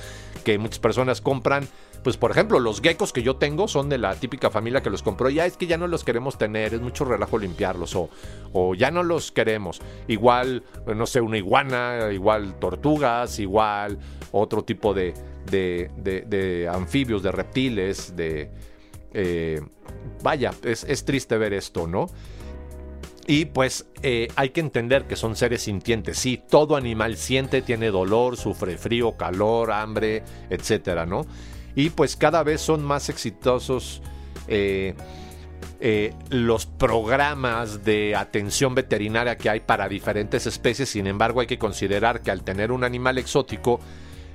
Que 0.43 0.57
muchas 0.57 0.79
personas 0.79 1.21
compran 1.21 1.67
pues 2.03 2.17
por 2.17 2.31
ejemplo, 2.31 2.59
los 2.59 2.81
geckos 2.81 3.13
que 3.13 3.23
yo 3.23 3.35
tengo 3.35 3.67
son 3.67 3.89
de 3.89 3.97
la 3.97 4.15
típica 4.15 4.49
familia 4.49 4.81
que 4.81 4.89
los 4.89 5.03
compró. 5.03 5.29
Ya 5.29 5.45
es 5.45 5.57
que 5.57 5.67
ya 5.67 5.77
no 5.77 5.87
los 5.87 6.03
queremos 6.03 6.37
tener, 6.37 6.73
es 6.73 6.81
mucho 6.81 7.05
relajo 7.05 7.37
limpiarlos. 7.37 7.95
O, 7.95 8.09
o 8.53 8.75
ya 8.75 8.91
no 8.91 9.03
los 9.03 9.31
queremos. 9.31 9.81
Igual, 10.07 10.63
no 10.85 11.05
sé, 11.05 11.21
una 11.21 11.37
iguana, 11.37 12.09
igual 12.11 12.59
tortugas, 12.59 13.39
igual 13.39 13.99
otro 14.31 14.63
tipo 14.63 14.93
de, 14.93 15.13
de, 15.45 16.69
anfibios, 16.71 17.23
de 17.23 17.31
reptiles, 17.31 18.15
de... 18.15 18.49
Eh, 19.13 19.61
vaya, 20.23 20.51
es, 20.63 21.05
triste 21.05 21.37
ver 21.37 21.53
esto, 21.53 21.87
¿no? 21.87 22.09
Y 23.27 23.45
pues 23.45 23.85
eh, 24.01 24.29
hay 24.35 24.49
que 24.49 24.61
entender 24.61 25.05
que 25.05 25.15
son 25.15 25.35
seres 25.35 25.63
sintientes. 25.63 26.17
Sí, 26.17 26.41
todo 26.49 26.75
animal 26.75 27.17
siente, 27.17 27.61
tiene 27.61 27.91
dolor, 27.91 28.35
sufre 28.35 28.77
frío, 28.77 29.15
calor, 29.17 29.71
hambre, 29.71 30.23
etcétera, 30.49 31.05
¿no? 31.05 31.25
Y 31.75 31.89
pues 31.89 32.15
cada 32.15 32.43
vez 32.43 32.61
son 32.61 32.83
más 32.83 33.09
exitosos 33.09 34.01
eh, 34.47 34.93
eh, 35.79 36.13
los 36.29 36.65
programas 36.65 37.83
de 37.83 38.15
atención 38.15 38.75
veterinaria 38.75 39.37
que 39.37 39.49
hay 39.49 39.61
para 39.61 39.89
diferentes 39.89 40.45
especies. 40.45 40.89
Sin 40.89 41.07
embargo, 41.07 41.41
hay 41.41 41.47
que 41.47 41.57
considerar 41.57 42.21
que 42.21 42.31
al 42.31 42.43
tener 42.43 42.71
un 42.71 42.83
animal 42.83 43.17
exótico, 43.17 43.79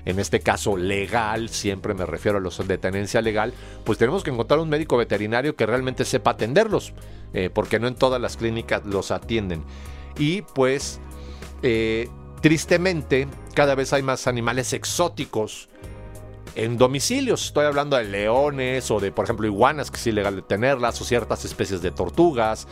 en 0.05 0.19
este 0.19 0.41
caso 0.41 0.77
legal, 0.77 1.49
siempre 1.49 1.95
me 1.95 2.07
refiero 2.07 2.39
a 2.39 2.41
los 2.41 2.67
de 2.67 2.79
tenencia 2.79 3.21
legal, 3.21 3.53
pues 3.85 3.99
tenemos 3.99 4.25
que 4.25 4.31
encontrar 4.31 4.61
un 4.61 4.69
médico 4.69 4.97
veterinario 4.97 5.55
que 5.55 5.67
realmente 5.67 6.05
sepa 6.05 6.33
atenderlos, 6.33 6.93
eh, 7.33 7.51
porque 7.53 7.79
no 7.79 7.87
en 7.87 7.95
todas 7.95 8.21
las 8.21 8.37
clínicas 8.37 8.85
los 8.85 9.11
atienden. 9.11 9.65
Y 10.19 10.43
pues, 10.43 11.01
tristemente, 12.41 13.29
cada 13.55 13.75
vez 13.75 13.93
hay 13.93 14.03
más 14.03 14.27
animales 14.27 14.73
exóticos 14.73 15.69
en 16.57 16.79
domicilios. 16.79 17.45
Estoy 17.45 17.67
hablando 17.67 17.97
de 17.97 18.05
leones 18.05 18.91
o 18.91 18.99
de, 18.99 19.13
por 19.13 19.25
ejemplo, 19.25 19.47
iguanas, 19.47 19.91
que 19.91 19.99
es 19.99 20.07
ilegal 20.07 20.43
tenerlas, 20.45 21.01
o 21.01 21.05
ciertas 21.05 21.45
especies 21.45 21.83
de 21.83 21.93
tortugas 21.93 22.67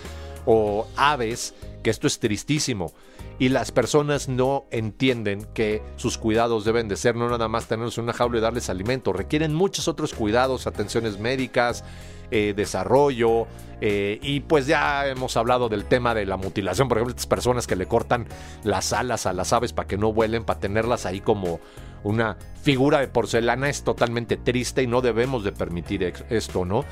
o 0.47 0.87
aves, 0.97 1.55
que 1.83 1.91
esto 1.91 2.07
es 2.07 2.19
tristísimo. 2.19 2.93
Y 3.39 3.49
las 3.49 3.73
personas 3.73 4.29
no 4.29 4.65
entienden 4.71 5.47
que 5.55 5.83
sus 5.97 6.19
cuidados 6.19 6.65
deben 6.65 6.89
de 6.89 6.97
ser 6.97 7.17
no 7.17 7.29
nada 7.29 7.49
más 7.49 7.67
tenerlos 7.67 7.99
en 7.99 8.05
una 8.05 8.13
jaula 8.13 8.39
y 8.39 8.41
darles 8.41 8.71
alimento, 8.71 9.13
requieren 9.13 9.55
muchos 9.55 9.89
otros 9.89 10.15
cuidados, 10.15 10.67
atenciones 10.67 11.19
médicas, 11.19 11.85
eh, 12.31 12.55
desarrollo, 12.57 13.47
eh, 13.81 14.19
y 14.23 14.41
pues 14.41 14.67
ya 14.67 15.09
hemos 15.09 15.37
hablado 15.37 15.69
del 15.69 15.85
tema 15.85 16.15
de 16.15 16.27
la 16.27 16.37
mutilación, 16.37 16.89
por 16.89 16.99
ejemplo, 16.99 17.11
estas 17.11 17.27
personas 17.27 17.67
que 17.67 17.75
le 17.75 17.87
cortan 17.87 18.27
las 18.63 18.93
alas 18.93 19.27
a 19.27 19.33
las 19.33 19.53
aves 19.53 19.73
para 19.73 19.89
que 19.89 19.99
no 19.99 20.13
vuelen, 20.13 20.45
para 20.45 20.61
tenerlas 20.61 21.05
ahí 21.05 21.21
como 21.21 21.59
una 22.05 22.37
figura 22.63 23.01
de 23.01 23.09
porcelana 23.09 23.69
es 23.69 23.83
totalmente 23.83 24.37
triste 24.37 24.83
y 24.83 24.87
no 24.87 25.01
debemos 25.01 25.43
de 25.43 25.53
permitir 25.53 26.15
esto, 26.31 26.65
¿no? 26.65 26.85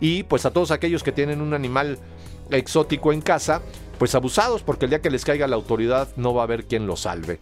Y 0.00 0.24
pues 0.24 0.44
a 0.44 0.50
todos 0.50 0.70
aquellos 0.70 1.02
que 1.02 1.12
tienen 1.12 1.40
un 1.40 1.54
animal 1.54 1.98
exótico 2.50 3.12
en 3.12 3.22
casa, 3.22 3.62
pues 3.98 4.14
abusados, 4.14 4.62
porque 4.62 4.84
el 4.84 4.90
día 4.90 5.00
que 5.00 5.10
les 5.10 5.24
caiga 5.24 5.46
la 5.46 5.56
autoridad 5.56 6.08
no 6.16 6.34
va 6.34 6.42
a 6.42 6.44
haber 6.44 6.66
quien 6.66 6.86
lo 6.86 6.96
salve. 6.96 7.40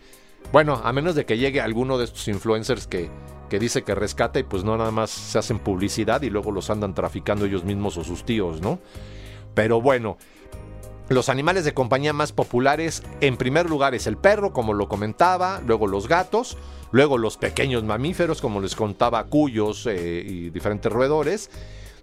Bueno, 0.53 0.81
a 0.85 0.93
menos 0.93 1.15
de 1.15 1.27
que 1.27 1.39
llegue 1.39 1.61
alguno 1.61 1.99
de 1.99 2.05
estos 2.05 2.29
influencers 2.29 2.87
que, 2.87 3.11
que 3.49 3.59
dice 3.59 3.83
que 3.83 3.95
rescata 3.95 4.39
y 4.39 4.45
pues 4.45 4.63
no 4.63 4.77
nada 4.77 4.91
más 4.91 5.11
se 5.11 5.39
hacen 5.39 5.59
publicidad 5.59 6.23
y 6.23 6.31
luego 6.31 6.53
los 6.53 6.71
andan 6.71 6.95
traficando 6.95 7.47
ellos 7.47 7.65
mismos 7.65 7.97
o 7.97 8.05
sus 8.05 8.25
tíos, 8.25 8.61
¿no? 8.61 8.79
Pero 9.55 9.81
bueno, 9.81 10.17
los 11.09 11.29
animales 11.29 11.65
de 11.65 11.75
compañía 11.75 12.13
más 12.13 12.33
populares, 12.33 13.03
en 13.21 13.37
primer 13.37 13.69
lugar 13.69 13.95
es 13.95 14.07
el 14.07 14.17
perro, 14.17 14.53
como 14.53 14.73
lo 14.73 14.89
comentaba, 14.89 15.61
luego 15.67 15.87
los 15.87 16.09
gatos, 16.09 16.57
luego 16.95 17.19
los 17.19 17.37
pequeños 17.37 17.83
mamíferos, 17.83 18.41
como 18.41 18.61
les 18.61 18.77
contaba, 18.77 19.25
cuyos 19.25 19.85
eh, 19.87 20.23
y 20.25 20.51
diferentes 20.51 20.93
roedores. 20.93 21.51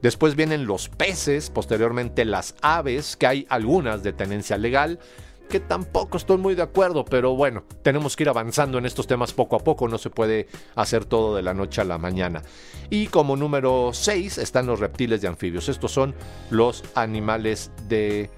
Después 0.02 0.36
vienen 0.36 0.66
los 0.66 0.90
peces, 0.90 1.50
posteriormente 1.50 2.26
las 2.26 2.56
aves, 2.62 3.16
que 3.16 3.26
hay 3.26 3.48
algunas 3.48 4.04
de 4.04 4.12
tenencia 4.12 4.58
legal, 4.58 5.00
que 5.48 5.62
tampoco 5.62 6.18
estoy 6.18 6.38
muy 6.38 6.56
de 6.56 6.64
acuerdo, 6.64 7.06
pero 7.06 7.38
bueno, 7.38 7.64
tenemos 7.84 8.18
que 8.18 8.24
ir 8.24 8.30
avanzando 8.30 8.80
en 8.80 8.86
estos 8.86 9.08
temas 9.08 9.32
poco 9.32 9.56
a 9.56 9.60
poco, 9.60 9.88
no 9.88 9.98
se 9.98 10.10
puede 10.10 10.48
hacer 10.76 11.06
todo 11.06 11.38
de 11.38 11.42
la 11.42 11.54
noche 11.54 11.80
a 11.80 11.86
la 11.86 11.98
mañana. 11.98 12.42
Y 12.90 13.08
como 13.08 13.38
número 13.38 13.92
6 13.94 14.40
están 14.40 14.66
los 14.66 14.82
reptiles 14.82 15.22
de 15.22 15.30
anfibios, 15.30 15.70
estos 15.70 15.94
son 15.94 16.14
los 16.50 16.84
animales 16.96 17.72
de 17.88 18.30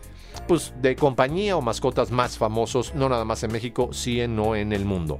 pues, 0.48 0.74
de 0.82 0.96
compañía 0.96 1.58
o 1.58 1.62
mascotas 1.62 2.12
más 2.12 2.38
famosos, 2.38 2.94
no 2.96 3.10
nada 3.10 3.26
más 3.26 3.44
en 3.44 3.52
México, 3.52 3.90
sino 3.92 4.56
en 4.56 4.74
el 4.74 4.86
mundo. 4.86 5.20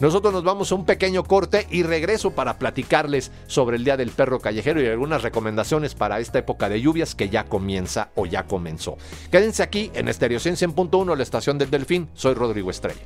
Nosotros 0.00 0.32
nos 0.32 0.42
vamos 0.42 0.72
a 0.72 0.74
un 0.74 0.84
pequeño 0.84 1.22
corte 1.22 1.66
y 1.70 1.84
regreso 1.84 2.32
para 2.32 2.58
platicarles 2.58 3.30
sobre 3.46 3.76
el 3.76 3.84
Día 3.84 3.96
del 3.96 4.10
Perro 4.10 4.40
Callejero 4.40 4.82
y 4.82 4.86
algunas 4.86 5.22
recomendaciones 5.22 5.94
para 5.94 6.18
esta 6.18 6.40
época 6.40 6.68
de 6.68 6.80
lluvias 6.80 7.14
que 7.14 7.28
ya 7.28 7.44
comienza 7.44 8.10
o 8.16 8.26
ya 8.26 8.44
comenzó. 8.44 8.96
Quédense 9.30 9.62
aquí 9.62 9.92
en 9.94 10.08
Estereo 10.08 10.40
100.1, 10.40 11.16
la 11.16 11.22
estación 11.22 11.56
del 11.56 11.70
Delfín. 11.70 12.08
Soy 12.14 12.34
Rodrigo 12.34 12.70
Estrella. 12.70 13.00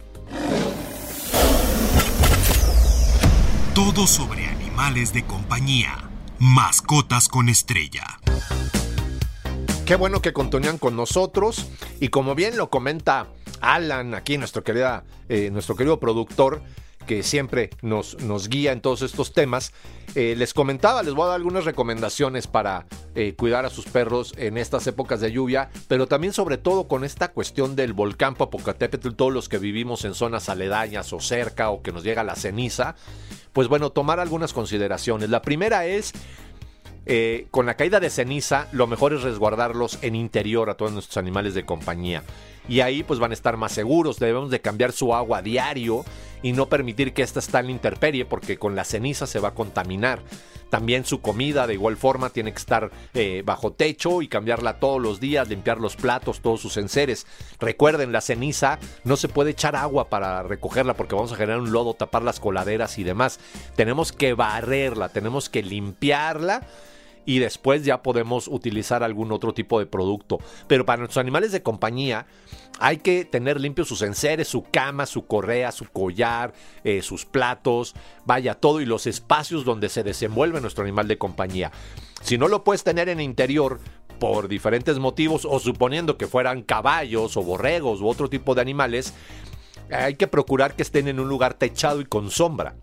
Todo 3.75 4.07
sobre 4.07 4.47
animales 4.47 5.13
de 5.13 5.25
compañía. 5.25 6.09
Mascotas 6.39 7.29
con 7.29 7.51
estrella. 7.51 8.21
Qué 9.87 9.95
bueno 9.95 10.21
que 10.21 10.33
continúan 10.33 10.79
con 10.79 10.97
nosotros. 10.97 11.69
Y 12.01 12.09
como 12.09 12.35
bien 12.35 12.57
lo 12.57 12.71
comenta 12.71 13.29
Alan, 13.61 14.15
aquí 14.15 14.37
nuestro, 14.37 14.65
querida, 14.65 15.05
eh, 15.29 15.49
nuestro 15.53 15.77
querido 15.77 16.01
productor, 16.01 16.61
que 17.07 17.23
siempre 17.23 17.71
nos, 17.83 18.21
nos, 18.21 18.49
guía 18.49 18.73
en 18.73 18.81
todos 18.81 19.03
estos 19.03 19.33
temas. 19.33 19.73
Eh, 20.17 20.35
les 20.37 20.55
comentaba, 20.55 21.05
les 21.05 21.15
voy 21.15 21.27
a 21.27 21.29
dar 21.29 21.37
algunas 21.37 21.65
recomendaciones 21.65 22.49
para 22.49 22.87
eh, 23.15 23.35
cuidar 23.37 23.65
a 23.65 23.71
sus 23.71 23.85
perros 23.85 24.35
en 24.37 24.59
estas 24.59 24.89
épocas 24.89 25.21
de 25.21 25.31
lluvia, 25.31 25.71
pero 25.87 26.09
también 26.09 26.33
sobre 26.33 26.59
todo 26.59 26.89
con 26.89 27.05
esta 27.05 27.29
cuestión 27.29 27.77
del 27.77 27.93
volcán 27.93 28.35
Popocatépetl, 28.35 29.13
todos 29.13 29.33
los 29.33 29.49
que 29.49 29.59
vivimos 29.59 30.05
en 30.05 30.15
zonas 30.15 30.49
aledañas 30.49 31.13
o 31.13 31.21
cerca 31.21 31.71
o 31.71 31.83
que 31.83 31.93
nos 31.93 32.03
llega 32.03 32.25
la 32.25 32.35
ceniza, 32.35 32.97
pues 33.53 33.69
bueno, 33.69 33.91
tomar 33.91 34.19
algunas 34.19 34.53
consideraciones. 34.53 35.31
La 35.31 35.43
primera 35.43 35.87
es 35.87 36.13
eh, 37.07 37.47
con 37.53 37.67
la 37.67 37.77
caída 37.77 38.01
de 38.01 38.11
ceniza, 38.11 38.67
lo 38.73 38.89
mejor 38.89 39.13
es 39.13 39.23
resguardarlos 39.23 39.99
en 40.03 40.17
interior 40.17 40.69
a 40.69 40.77
todos 40.77 40.93
nuestros 40.93 41.17
animales 41.17 41.55
de 41.55 41.65
compañía. 41.65 42.25
Y 42.69 42.81
ahí 42.81 43.05
pues 43.05 43.21
van 43.21 43.31
a 43.31 43.35
estar 43.35 43.57
más 43.57 43.73
seguros. 43.73 44.19
Debemos 44.19 44.51
de 44.51 44.61
cambiar 44.61 44.91
su 44.91 45.15
agua 45.15 45.39
a 45.39 45.43
diario 45.43 46.05
y 46.43 46.53
no 46.53 46.69
permitir 46.69 47.13
que 47.15 47.23
ésta 47.23 47.39
esté 47.39 47.59
en 47.59 47.67
la 47.67 47.73
intemperie 47.73 48.25
porque 48.25 48.59
con 48.59 48.75
la 48.75 48.85
ceniza 48.85 49.27
se 49.29 49.39
va 49.39 49.49
a 49.49 49.55
contaminar. 49.55 50.21
También 50.69 51.05
su 51.05 51.21
comida 51.21 51.69
de 51.69 51.75
igual 51.75 51.97
forma 51.97 52.31
tiene 52.31 52.51
que 52.51 52.59
estar 52.59 52.91
eh, 53.15 53.43
bajo 53.47 53.73
techo 53.73 54.21
y 54.21 54.27
cambiarla 54.27 54.81
todos 54.81 55.01
los 55.01 55.21
días, 55.21 55.49
limpiar 55.49 55.79
los 55.79 55.95
platos, 55.95 56.41
todos 56.41 56.61
sus 56.61 56.77
enseres. 56.77 57.29
Recuerden, 57.61 58.11
la 58.11 58.21
ceniza 58.21 58.81
no 59.05 59.17
se 59.17 59.29
puede 59.29 59.51
echar 59.51 59.77
agua 59.77 60.09
para 60.09 60.43
recogerla 60.43 60.95
porque 60.95 61.15
vamos 61.15 61.33
a 61.33 61.37
generar 61.37 61.61
un 61.61 61.71
lodo, 61.71 61.95
tapar 61.95 62.25
las 62.25 62.41
coladeras 62.41 62.99
y 62.99 63.05
demás. 63.05 63.39
Tenemos 63.77 64.11
que 64.11 64.35
barrerla, 64.35 65.09
tenemos 65.09 65.49
que 65.49 65.63
limpiarla 65.63 66.67
y 67.27 67.41
después 67.41 67.85
ya 67.85 68.03
podemos 68.03 68.49
utilizar 68.49 69.03
algún 69.03 69.33
otro 69.33 69.53
tipo 69.53 69.79
de 69.79 69.87
producto. 69.87 70.39
Pero 70.67 70.87
para 70.87 70.99
nuestros 70.99 71.21
animales 71.21 71.53
de 71.53 71.63
compañía 71.63 72.27
hay 72.79 72.99
que 72.99 73.25
tener 73.25 73.61
limpios 73.61 73.89
sus 73.89 74.03
enseres, 74.03 74.49
su 74.49 74.63
cama, 74.63 75.05
su 75.05 75.27
correa, 75.27 75.73
su 75.73 75.87
collar, 75.87 76.55
eh, 76.85 77.03
sus 77.03 77.27
platos, 77.27 77.95
vaya 78.25 78.55
todo 78.55 78.81
y 78.81 78.87
los 78.87 79.07
espacios 79.07 79.65
donde 79.65 79.89
se 79.89 80.03
desenvuelve 80.03 80.61
nuestro 80.61 80.85
animal 80.85 81.09
de 81.09 81.19
compañía. 81.19 81.73
Si 82.23 82.39
no 82.39 82.49
lo 82.49 82.65
puedes 82.65 82.85
tener 82.85 83.09
en 83.09 83.21
interior, 83.21 83.81
por 84.19 84.49
diferentes 84.49 84.99
motivos 84.99 85.47
o 85.49 85.59
suponiendo 85.59 86.17
que 86.17 86.27
fueran 86.27 86.63
caballos 86.63 87.37
o 87.37 87.43
borregos 87.43 88.01
u 88.01 88.09
otro 88.09 88.29
tipo 88.29 88.55
de 88.55 88.63
animales, 88.63 89.13
hay 89.91 90.15
que 90.15 90.27
procurar 90.27 90.75
que 90.75 90.83
estén 90.83 91.09
en 91.09 91.21
un 91.21 91.29
lugar 91.29 91.55
techado 91.55 92.01
y 92.01 92.05
con 92.05 92.31
sombra. 92.31 92.75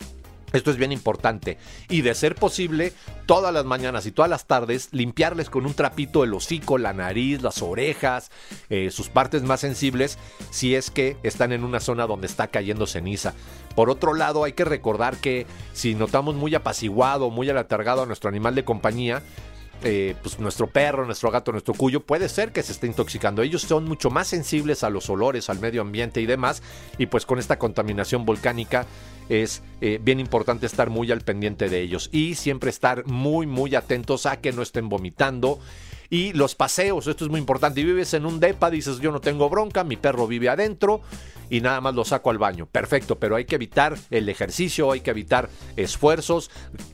Esto 0.54 0.70
es 0.70 0.78
bien 0.78 0.92
importante. 0.92 1.58
Y 1.90 2.02
de 2.02 2.14
ser 2.14 2.36
posible, 2.36 2.94
todas 3.26 3.52
las 3.54 3.66
mañanas 3.66 4.06
y 4.06 4.12
todas 4.12 4.30
las 4.30 4.46
tardes, 4.46 4.90
limpiarles 4.92 5.50
con 5.50 5.66
un 5.66 5.74
trapito 5.74 6.24
el 6.24 6.34
hocico, 6.34 6.78
la 6.78 6.94
nariz, 6.94 7.42
las 7.42 7.64
orejas, 7.64 8.30
eh, 8.70 8.92
sus 8.92 9.10
partes 9.10 9.42
más 9.42 9.62
sensibles, 9.62 10.20
si 10.52 10.76
es 10.76 10.92
que 10.92 11.18
están 11.24 11.52
en 11.54 11.64
una 11.64 11.80
zona 11.80 12.06
donde 12.06 12.28
está 12.28 12.48
cayendo 12.48 12.86
ceniza. 12.86 13.34
Por 13.76 13.90
otro 13.90 14.14
lado, 14.14 14.44
hay 14.44 14.54
que 14.54 14.66
recordar 14.66 15.18
que 15.18 15.48
si 15.74 15.96
notamos 15.96 16.36
muy 16.36 16.54
apaciguado, 16.54 17.32
muy 17.32 17.50
alatargado 17.50 18.04
a 18.04 18.06
nuestro 18.06 18.30
animal 18.30 18.54
de 18.54 18.64
compañía, 18.64 19.24
eh, 19.84 20.16
pues 20.22 20.40
nuestro 20.40 20.68
perro, 20.68 21.06
nuestro 21.06 21.30
gato, 21.32 21.52
nuestro 21.52 21.74
cuyo, 21.74 22.02
puede 22.02 22.30
ser 22.30 22.52
que 22.52 22.64
se 22.64 22.72
esté 22.72 22.88
intoxicando. 22.88 23.42
Ellos 23.42 23.64
son 23.64 23.86
mucho 23.86 24.10
más 24.10 24.28
sensibles 24.28 24.84
a 24.84 24.90
los 24.90 25.10
olores, 25.10 25.50
al 25.50 25.60
medio 25.60 25.82
ambiente 25.82 26.22
y 26.22 26.26
demás. 26.26 26.62
Y 26.98 27.08
pues 27.08 27.26
con 27.26 27.40
esta 27.40 27.60
contaminación 27.60 28.26
volcánica 28.26 28.86
es 29.30 29.62
eh, 29.82 30.00
bien 30.02 30.20
importante 30.20 30.66
estar 30.66 30.90
muy 30.90 31.12
al 31.12 31.22
pendiente 31.22 31.70
de 31.70 31.82
ellos. 31.82 32.10
Y 32.12 32.36
siempre 32.36 32.70
estar 32.70 33.06
muy, 33.08 33.46
muy 33.46 33.76
atentos 33.76 34.26
a 34.26 34.38
que 34.40 34.54
no 34.54 34.62
estén 34.62 34.90
vomitando. 34.90 35.60
Y 36.14 36.32
los 36.34 36.54
paseos, 36.54 37.08
esto 37.08 37.26
es 37.26 37.32
muy 37.32 37.40
importante. 37.40 37.82
Y 37.82 37.86
vives 37.86 38.14
en 38.14 38.28
un 38.28 38.40
depa, 38.40 38.70
dices 38.70 39.00
yo 39.00 39.12
no 39.12 39.20
tengo 39.20 39.50
bronca, 39.50 39.84
mi 39.84 39.98
perro 39.98 40.28
vive 40.28 40.48
adentro 40.48 41.02
y 41.50 41.60
nada 41.60 41.82
más 41.82 41.96
lo 41.96 42.06
saco 42.06 42.30
al 42.30 42.38
baño. 42.38 42.68
Perfecto, 42.68 43.18
pero 43.18 43.36
hay 43.36 43.46
que 43.46 43.56
evitar 43.56 43.98
el 44.12 44.30
ejercicio, 44.30 44.92
hay 44.92 45.02
que 45.02 45.10
evitar 45.10 45.50
esfuerzos. 45.76 46.52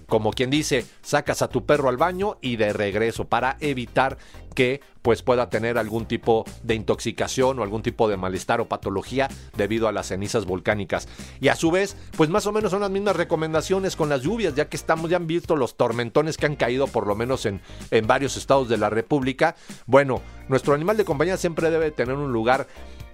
Como 0.07 0.31
quien 0.31 0.49
dice, 0.49 0.85
sacas 1.01 1.41
a 1.41 1.49
tu 1.49 1.65
perro 1.65 1.89
al 1.89 1.97
baño 1.97 2.37
y 2.39 2.55
de 2.55 2.71
regreso 2.71 3.25
para 3.25 3.57
evitar 3.59 4.17
que 4.59 4.81
pues 5.01 5.21
pueda 5.21 5.49
tener 5.49 5.77
algún 5.77 6.05
tipo 6.05 6.43
de 6.63 6.75
intoxicación 6.75 7.57
o 7.57 7.63
algún 7.63 7.81
tipo 7.81 8.09
de 8.09 8.17
malestar 8.17 8.59
o 8.59 8.67
patología 8.67 9.29
debido 9.55 9.87
a 9.87 9.93
las 9.93 10.07
cenizas 10.07 10.43
volcánicas. 10.43 11.07
Y 11.39 11.47
a 11.47 11.55
su 11.55 11.71
vez, 11.71 11.95
pues 12.17 12.29
más 12.29 12.45
o 12.45 12.51
menos 12.51 12.71
son 12.71 12.81
las 12.81 12.89
mismas 12.89 13.15
recomendaciones 13.15 13.95
con 13.95 14.09
las 14.09 14.21
lluvias, 14.21 14.55
ya 14.55 14.67
que 14.67 14.75
estamos 14.75 15.09
ya 15.09 15.15
han 15.15 15.27
visto 15.27 15.55
los 15.55 15.77
tormentones 15.77 16.35
que 16.35 16.45
han 16.45 16.57
caído 16.57 16.87
por 16.87 17.07
lo 17.07 17.15
menos 17.15 17.45
en, 17.45 17.61
en 17.89 18.05
varios 18.05 18.35
estados 18.35 18.67
de 18.67 18.75
la 18.75 18.89
República. 18.89 19.55
Bueno, 19.85 20.21
nuestro 20.49 20.73
animal 20.73 20.97
de 20.97 21.05
compañía 21.05 21.37
siempre 21.37 21.71
debe 21.71 21.91
tener 21.91 22.15
un 22.15 22.33
lugar 22.33 22.67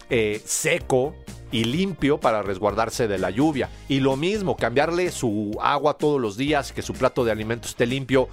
eh, 0.09 0.41
seco 0.45 1.13
y 1.51 1.65
limpio 1.65 2.19
para 2.19 2.41
resguardarse 2.41 3.07
de 3.07 3.19
la 3.19 3.29
lluvia. 3.29 3.69
Y 3.87 3.99
lo 3.99 4.15
mismo, 4.15 4.57
cambiarle 4.57 5.11
su 5.11 5.55
agua 5.61 5.99
todos 5.99 6.19
los 6.19 6.37
días, 6.37 6.71
que 6.71 6.81
su 6.81 6.93
plato 6.93 7.23
de 7.23 7.31
alimento 7.31 7.67
esté 7.67 7.85
limpio. 7.85 8.29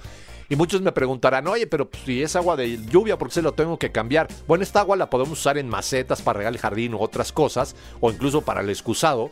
Y 0.53 0.55
muchos 0.55 0.83
me 0.83 0.91
preguntarán, 0.91 1.47
oye, 1.47 1.65
pero 1.65 1.89
pues, 1.89 2.03
si 2.03 2.21
es 2.21 2.35
agua 2.35 2.55
de 2.55 2.77
lluvia, 2.85 3.17
¿por 3.17 3.29
qué 3.29 3.33
se 3.33 3.41
lo 3.41 3.53
tengo 3.53 3.79
que 3.79 3.91
cambiar? 3.91 4.27
Bueno, 4.45 4.63
esta 4.63 4.81
agua 4.81 4.95
la 4.95 5.09
podemos 5.09 5.39
usar 5.39 5.57
en 5.57 5.67
macetas 5.67 6.21
para 6.21 6.37
regar 6.37 6.53
el 6.53 6.59
jardín 6.59 6.93
u 6.93 6.99
otras 6.99 7.31
cosas, 7.31 7.75
o 7.99 8.11
incluso 8.11 8.41
para 8.41 8.61
el 8.61 8.69
excusado 8.69 9.31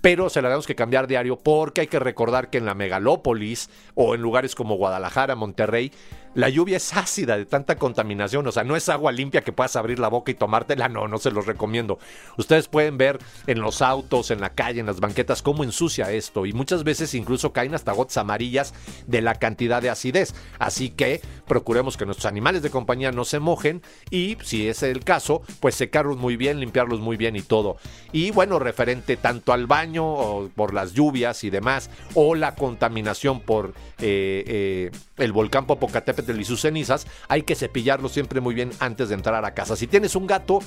pero 0.00 0.28
se 0.28 0.42
la 0.42 0.48
tenemos 0.48 0.66
que 0.66 0.74
cambiar 0.74 1.06
diario 1.06 1.38
porque 1.38 1.80
hay 1.80 1.86
que 1.86 1.98
recordar 1.98 2.50
que 2.50 2.58
en 2.58 2.66
la 2.66 2.74
megalópolis 2.74 3.70
o 3.94 4.14
en 4.14 4.20
lugares 4.20 4.54
como 4.54 4.76
Guadalajara, 4.76 5.34
Monterrey, 5.34 5.92
la 6.34 6.48
lluvia 6.48 6.76
es 6.76 6.94
ácida 6.96 7.36
de 7.36 7.46
tanta 7.46 7.76
contaminación, 7.76 8.46
o 8.46 8.52
sea, 8.52 8.64
no 8.64 8.76
es 8.76 8.88
agua 8.88 9.12
limpia 9.12 9.42
que 9.42 9.52
puedas 9.52 9.76
abrir 9.76 9.98
la 9.98 10.08
boca 10.08 10.30
y 10.30 10.34
tomártela, 10.34 10.88
no, 10.88 11.08
no 11.08 11.18
se 11.18 11.30
los 11.30 11.46
recomiendo. 11.46 11.98
Ustedes 12.36 12.68
pueden 12.68 12.98
ver 12.98 13.18
en 13.46 13.60
los 13.60 13.82
autos, 13.82 14.30
en 14.30 14.40
la 14.40 14.50
calle, 14.50 14.80
en 14.80 14.86
las 14.86 15.00
banquetas, 15.00 15.42
cómo 15.42 15.64
ensucia 15.64 16.10
esto 16.10 16.46
y 16.46 16.52
muchas 16.52 16.84
veces 16.84 17.14
incluso 17.14 17.52
caen 17.52 17.74
hasta 17.74 17.92
gotas 17.92 18.16
amarillas 18.16 18.74
de 19.06 19.22
la 19.22 19.36
cantidad 19.36 19.80
de 19.80 19.90
acidez. 19.90 20.34
Así 20.58 20.90
que 20.90 21.20
procuremos 21.46 21.96
que 21.96 22.06
nuestros 22.06 22.26
animales 22.26 22.62
de 22.62 22.70
compañía 22.70 23.12
no 23.12 23.24
se 23.24 23.38
mojen 23.38 23.82
y, 24.10 24.36
si 24.42 24.68
es 24.68 24.82
el 24.82 25.04
caso, 25.04 25.42
pues 25.60 25.74
secarlos 25.74 26.16
muy 26.16 26.36
bien, 26.36 26.60
limpiarlos 26.60 27.00
muy 27.00 27.16
bien 27.16 27.36
y 27.36 27.42
todo. 27.42 27.76
Y 28.12 28.30
bueno, 28.30 28.58
referente 28.58 29.16
tanto 29.16 29.52
al 29.52 29.66
baño 29.66 30.04
o 30.06 30.48
por 30.48 30.74
las 30.74 30.92
lluvias 30.92 31.44
y 31.44 31.50
demás, 31.50 31.90
o 32.14 32.34
la 32.34 32.54
contaminación 32.54 33.40
por 33.40 33.74
eh, 33.98 34.44
eh, 34.46 34.90
el 35.16 35.32
volcán 35.32 35.66
Popocatépetl 35.66 36.23
y 36.28 36.44
sus 36.44 36.60
cenizas, 36.60 37.06
hay 37.28 37.42
que 37.42 37.54
cepillarlo 37.54 38.08
siempre 38.08 38.40
muy 38.40 38.54
bien 38.54 38.70
antes 38.78 39.08
de 39.08 39.14
entrar 39.14 39.44
a 39.44 39.54
casa. 39.54 39.76
Si 39.76 39.86
tienes 39.86 40.16
un 40.16 40.26
gato, 40.26 40.60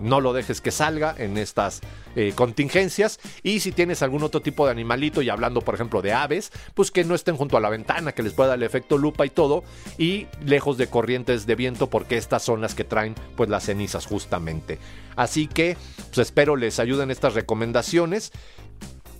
no 0.00 0.20
lo 0.20 0.32
dejes 0.32 0.60
que 0.60 0.70
salga 0.70 1.14
en 1.18 1.36
estas 1.36 1.80
eh, 2.16 2.32
contingencias. 2.34 3.20
Y 3.42 3.60
si 3.60 3.72
tienes 3.72 4.02
algún 4.02 4.22
otro 4.22 4.40
tipo 4.40 4.64
de 4.64 4.72
animalito, 4.72 5.22
y 5.22 5.28
hablando 5.28 5.60
por 5.60 5.74
ejemplo 5.74 6.02
de 6.02 6.12
aves, 6.12 6.52
pues 6.74 6.90
que 6.90 7.04
no 7.04 7.14
estén 7.14 7.36
junto 7.36 7.56
a 7.56 7.60
la 7.60 7.68
ventana, 7.68 8.12
que 8.12 8.22
les 8.22 8.32
pueda 8.32 8.50
dar 8.50 8.58
el 8.58 8.64
efecto 8.64 8.98
lupa 8.98 9.26
y 9.26 9.30
todo, 9.30 9.64
y 9.98 10.26
lejos 10.44 10.78
de 10.78 10.88
corrientes 10.88 11.46
de 11.46 11.54
viento, 11.54 11.88
porque 11.88 12.16
estas 12.16 12.42
son 12.42 12.60
las 12.60 12.74
que 12.74 12.84
traen 12.84 13.14
pues 13.36 13.50
las 13.50 13.64
cenizas 13.64 14.06
justamente. 14.06 14.78
Así 15.16 15.46
que 15.46 15.76
pues 16.06 16.18
espero 16.18 16.56
les 16.56 16.78
ayuden 16.78 17.10
estas 17.10 17.34
recomendaciones. 17.34 18.32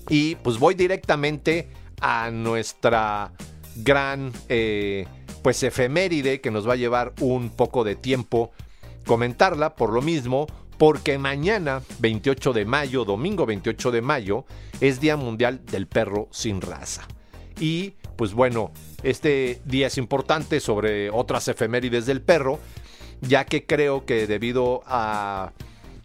Y 0.09 0.37
pues 0.37 0.59
voy 0.59 0.75
directamente 0.75 1.69
a 2.01 2.31
nuestra 2.31 3.33
gran 3.77 4.33
eh, 4.49 5.07
pues 5.43 5.63
efeméride 5.63 6.41
que 6.41 6.51
nos 6.51 6.69
va 6.69 6.75
a 6.75 6.77
llevar 6.77 7.13
un 7.21 7.51
poco 7.51 7.85
de 7.85 7.97
tiempo 7.97 8.51
comentarla 9.07 9.75
por 9.75 9.93
lo 9.93 10.03
mismo 10.03 10.47
porque 10.79 11.19
mañana 11.19 11.83
28 11.99 12.53
de 12.53 12.65
mayo, 12.65 13.05
domingo 13.05 13.45
28 13.45 13.91
de 13.91 14.01
mayo, 14.01 14.45
es 14.81 15.01
Día 15.01 15.17
Mundial 15.17 15.65
del 15.67 15.87
Perro 15.87 16.29
sin 16.31 16.61
Raza. 16.61 17.07
Y 17.59 17.95
pues 18.17 18.33
bueno, 18.33 18.73
este 19.03 19.61
día 19.65 19.87
es 19.89 19.99
importante 19.99 20.61
sobre 20.61 21.11
otras 21.11 21.49
efemérides 21.49 22.07
del 22.07 22.23
perro, 22.23 22.59
ya 23.21 23.45
que 23.45 23.67
creo 23.67 24.05
que 24.07 24.27
debido 24.27 24.83
a 24.87 25.53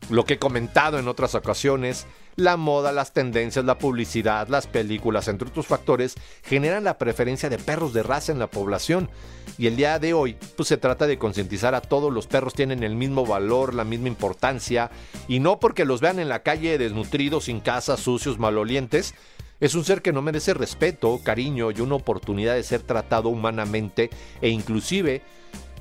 lo 0.10 0.26
que 0.26 0.36
he 0.36 0.40
comentado 0.40 1.00
en 1.00 1.08
otras 1.08 1.36
ocasiones, 1.36 2.06
la 2.36 2.58
moda, 2.58 2.92
las 2.92 3.14
tendencias, 3.14 3.66
la 3.66 3.78
publicidad, 3.78 4.48
las 4.48 4.68
películas, 4.68 5.28
entre 5.28 5.48
otros 5.48 5.68
factores, 5.68 6.16
generan 6.44 6.84
la 6.84 6.98
preferencia 6.98 7.50
de 7.50 7.58
perros 7.58 7.94
de 7.94 8.04
raza 8.04 8.32
en 8.32 8.40
la 8.40 8.48
población. 8.48 9.10
Y 9.58 9.68
el 9.68 9.78
día 9.78 10.00
de 10.00 10.14
hoy, 10.14 10.38
pues 10.58 10.68
se 10.68 10.78
trata 10.78 11.08
de 11.08 11.18
concientizar 11.18 11.76
a 11.76 11.82
todos 11.82 12.12
los 12.12 12.28
perros 12.28 12.54
tienen 12.54 12.84
el 12.84 12.96
mismo 12.96 13.26
valor, 13.26 13.74
la 13.74 13.86
misma 13.86 14.10
importancia, 14.10 14.92
y 15.28 15.40
no 15.40 15.60
porque 15.60 15.86
los 15.86 16.02
vean 16.02 16.20
en 16.20 16.30
la 16.30 16.44
calle 16.44 16.78
desnutridos, 16.78 17.46
sin 17.46 17.62
casa, 17.62 17.96
sucios, 17.96 18.38
malolientes, 18.38 19.14
es 19.62 19.74
un 19.74 19.86
ser 19.86 20.02
que 20.02 20.12
no 20.12 20.22
merece 20.22 20.54
respeto, 20.54 21.22
cariño 21.24 21.72
y 21.72 21.80
una 21.80 21.96
oportunidad 21.96 22.56
de 22.56 22.64
ser 22.64 22.82
tratado 22.82 23.30
humanamente 23.30 24.10
e 24.42 24.50
inclusive 24.50 25.22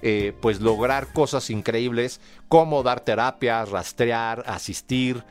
eh, 0.02 0.32
pues 0.40 0.60
lograr 0.60 1.12
cosas 1.12 1.50
increíbles 1.50 2.20
como 2.48 2.82
dar 2.82 3.00
terapia, 3.00 3.64
rastrear, 3.64 4.44
asistir, 4.46 5.24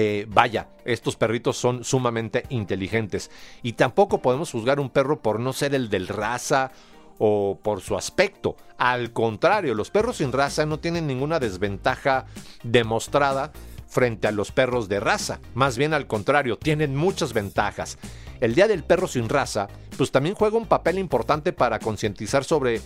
eh, 0.00 0.26
vaya, 0.28 0.68
estos 0.84 1.16
perritos 1.16 1.56
son 1.56 1.82
sumamente 1.82 2.44
inteligentes. 2.50 3.32
Y 3.64 3.72
tampoco 3.72 4.22
podemos 4.22 4.52
juzgar 4.52 4.78
un 4.78 4.90
perro 4.90 5.22
por 5.22 5.40
no 5.40 5.52
ser 5.52 5.74
el 5.74 5.90
del 5.90 6.06
raza 6.06 6.70
o 7.18 7.58
por 7.60 7.80
su 7.80 7.96
aspecto. 7.96 8.54
Al 8.76 9.12
contrario, 9.12 9.74
los 9.74 9.90
perros 9.90 10.18
sin 10.18 10.30
raza 10.30 10.66
no 10.66 10.78
tienen 10.78 11.08
ninguna 11.08 11.40
desventaja 11.40 12.26
demostrada 12.62 13.50
frente 13.88 14.28
a 14.28 14.30
los 14.30 14.52
perros 14.52 14.88
de 14.88 15.00
raza. 15.00 15.40
Más 15.54 15.76
bien 15.76 15.92
al 15.92 16.06
contrario, 16.06 16.56
tienen 16.56 16.94
muchas 16.94 17.32
ventajas. 17.32 17.98
El 18.38 18.54
Día 18.54 18.68
del 18.68 18.84
Perro 18.84 19.08
sin 19.08 19.28
raza, 19.28 19.66
pues 19.96 20.12
también 20.12 20.36
juega 20.36 20.58
un 20.58 20.66
papel 20.66 20.96
importante 21.00 21.52
para 21.52 21.80
concientizar 21.80 22.44
sobre 22.44 22.80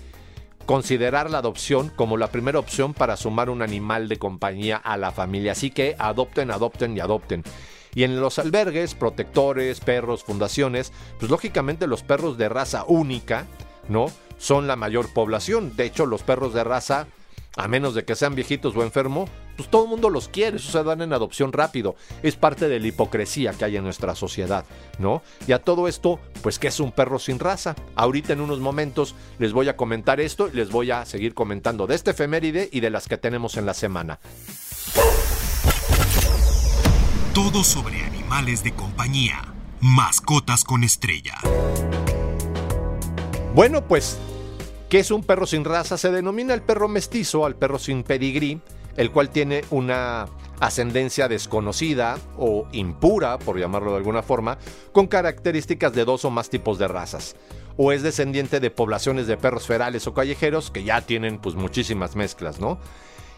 considerar 0.67 1.31
la 1.31 1.39
adopción 1.39 1.91
como 1.95 2.17
la 2.17 2.31
primera 2.31 2.59
opción 2.59 2.95
para 2.95 3.17
sumar 3.17 3.51
un 3.51 3.63
animal 3.63 4.09
de 4.09 4.19
compañía 4.19 4.77
a 4.77 4.97
la 4.97 5.11
familia. 5.11 5.53
Así 5.53 5.71
que 5.71 5.97
adopten, 5.99 6.51
adopten 6.51 6.97
y 6.97 7.01
adopten. 7.01 7.43
Y 7.95 8.05
en 8.05 8.21
los 8.21 8.39
albergues, 8.39 8.95
protectores, 8.95 9.81
perros, 9.81 10.25
fundaciones, 10.25 10.93
pues 11.19 11.31
lógicamente 11.31 11.87
los 11.87 12.03
perros 12.03 12.39
de 12.39 12.49
raza 12.49 12.85
única, 12.87 13.47
¿no? 13.89 14.07
Son 14.39 14.67
la 14.67 14.77
mayor 14.77 15.13
población. 15.13 15.77
De 15.77 15.85
hecho, 15.85 16.07
los 16.07 16.23
perros 16.23 16.55
de 16.55 16.65
raza 16.65 17.07
a 17.57 17.69
menos 17.69 17.95
de 17.95 18.05
que 18.05 18.15
sean 18.15 18.35
viejitos 18.35 18.75
o 18.77 18.83
enfermos, 18.83 19.31
pues 19.63 19.71
todo 19.71 19.85
el 19.85 19.91
mundo 19.91 20.11
los 20.11 20.27
quiere, 20.27 20.57
eso 20.57 20.73
se 20.73 20.83
dan 20.83 21.03
en 21.03 21.13
adopción 21.13 21.53
rápido. 21.53 21.95
Es 22.25 22.35
parte 22.35 22.67
de 22.67 22.81
la 22.81 22.89
hipocresía 22.89 23.53
que 23.53 23.65
hay 23.65 23.77
en 23.77 23.85
nuestra 23.85 24.17
sociedad, 24.17 24.65
¿no? 24.99 25.23
Y 25.47 25.53
a 25.53 25.61
todo 25.61 25.87
esto, 25.87 26.19
pues 26.43 26.59
que 26.59 26.67
es 26.67 26.81
un 26.81 26.91
perro 26.91 27.21
sin 27.21 27.39
raza. 27.39 27.77
Ahorita 27.95 28.33
en 28.33 28.41
unos 28.41 28.59
momentos 28.59 29.15
les 29.39 29.53
voy 29.53 29.69
a 29.69 29.77
comentar 29.77 30.19
esto 30.19 30.49
y 30.49 30.57
les 30.57 30.71
voy 30.71 30.91
a 30.91 31.05
seguir 31.05 31.33
comentando 31.33 31.87
de 31.87 31.95
este 31.95 32.11
efeméride 32.11 32.71
y 32.73 32.81
de 32.81 32.91
las 32.91 33.07
que 33.07 33.19
tenemos 33.19 33.57
en 33.57 33.67
la 33.67 33.75
semana. 33.75 34.19
Todo 37.33 37.63
sobre 37.63 38.03
animales 38.03 38.65
de 38.65 38.75
compañía. 38.75 39.55
Mascotas 39.81 40.65
con 40.65 40.83
estrella. 40.83 41.37
Bueno, 43.55 43.87
pues 43.87 44.19
¿Qué 44.89 44.99
es 44.99 45.11
un 45.11 45.23
perro 45.23 45.47
sin 45.47 45.65
raza? 45.65 45.97
Se 45.97 46.11
denomina 46.11 46.53
el 46.53 46.61
perro 46.61 46.87
mestizo 46.87 47.47
al 47.47 47.57
perro 47.57 47.79
sin 47.79 48.03
pedigrí, 48.03 48.61
el 48.97 49.11
cual 49.11 49.31
tiene 49.31 49.65
una 49.71 50.27
ascendencia 50.61 51.29
desconocida 51.29 52.19
o 52.37 52.67
impura, 52.73 53.39
por 53.39 53.59
llamarlo 53.59 53.91
de 53.91 53.97
alguna 53.97 54.23
forma, 54.23 54.59
con 54.93 55.07
características 55.07 55.93
de 55.93 56.05
dos 56.05 56.25
o 56.25 56.31
más 56.31 56.51
tipos 56.51 56.79
de 56.79 56.89
razas. 56.89 57.35
O 57.77 57.91
es 57.91 58.03
descendiente 58.03 58.61
de 58.61 58.71
poblaciones 58.71 59.27
de 59.27 59.37
perros 59.37 59.67
ferales 59.67 60.07
o 60.07 60.15
callejeros 60.15 60.71
que 60.71 60.85
ya 60.85 61.01
tienen 61.01 61.39
pues 61.39 61.55
muchísimas 61.55 62.17
mezclas, 62.17 62.61
¿no? 62.61 62.79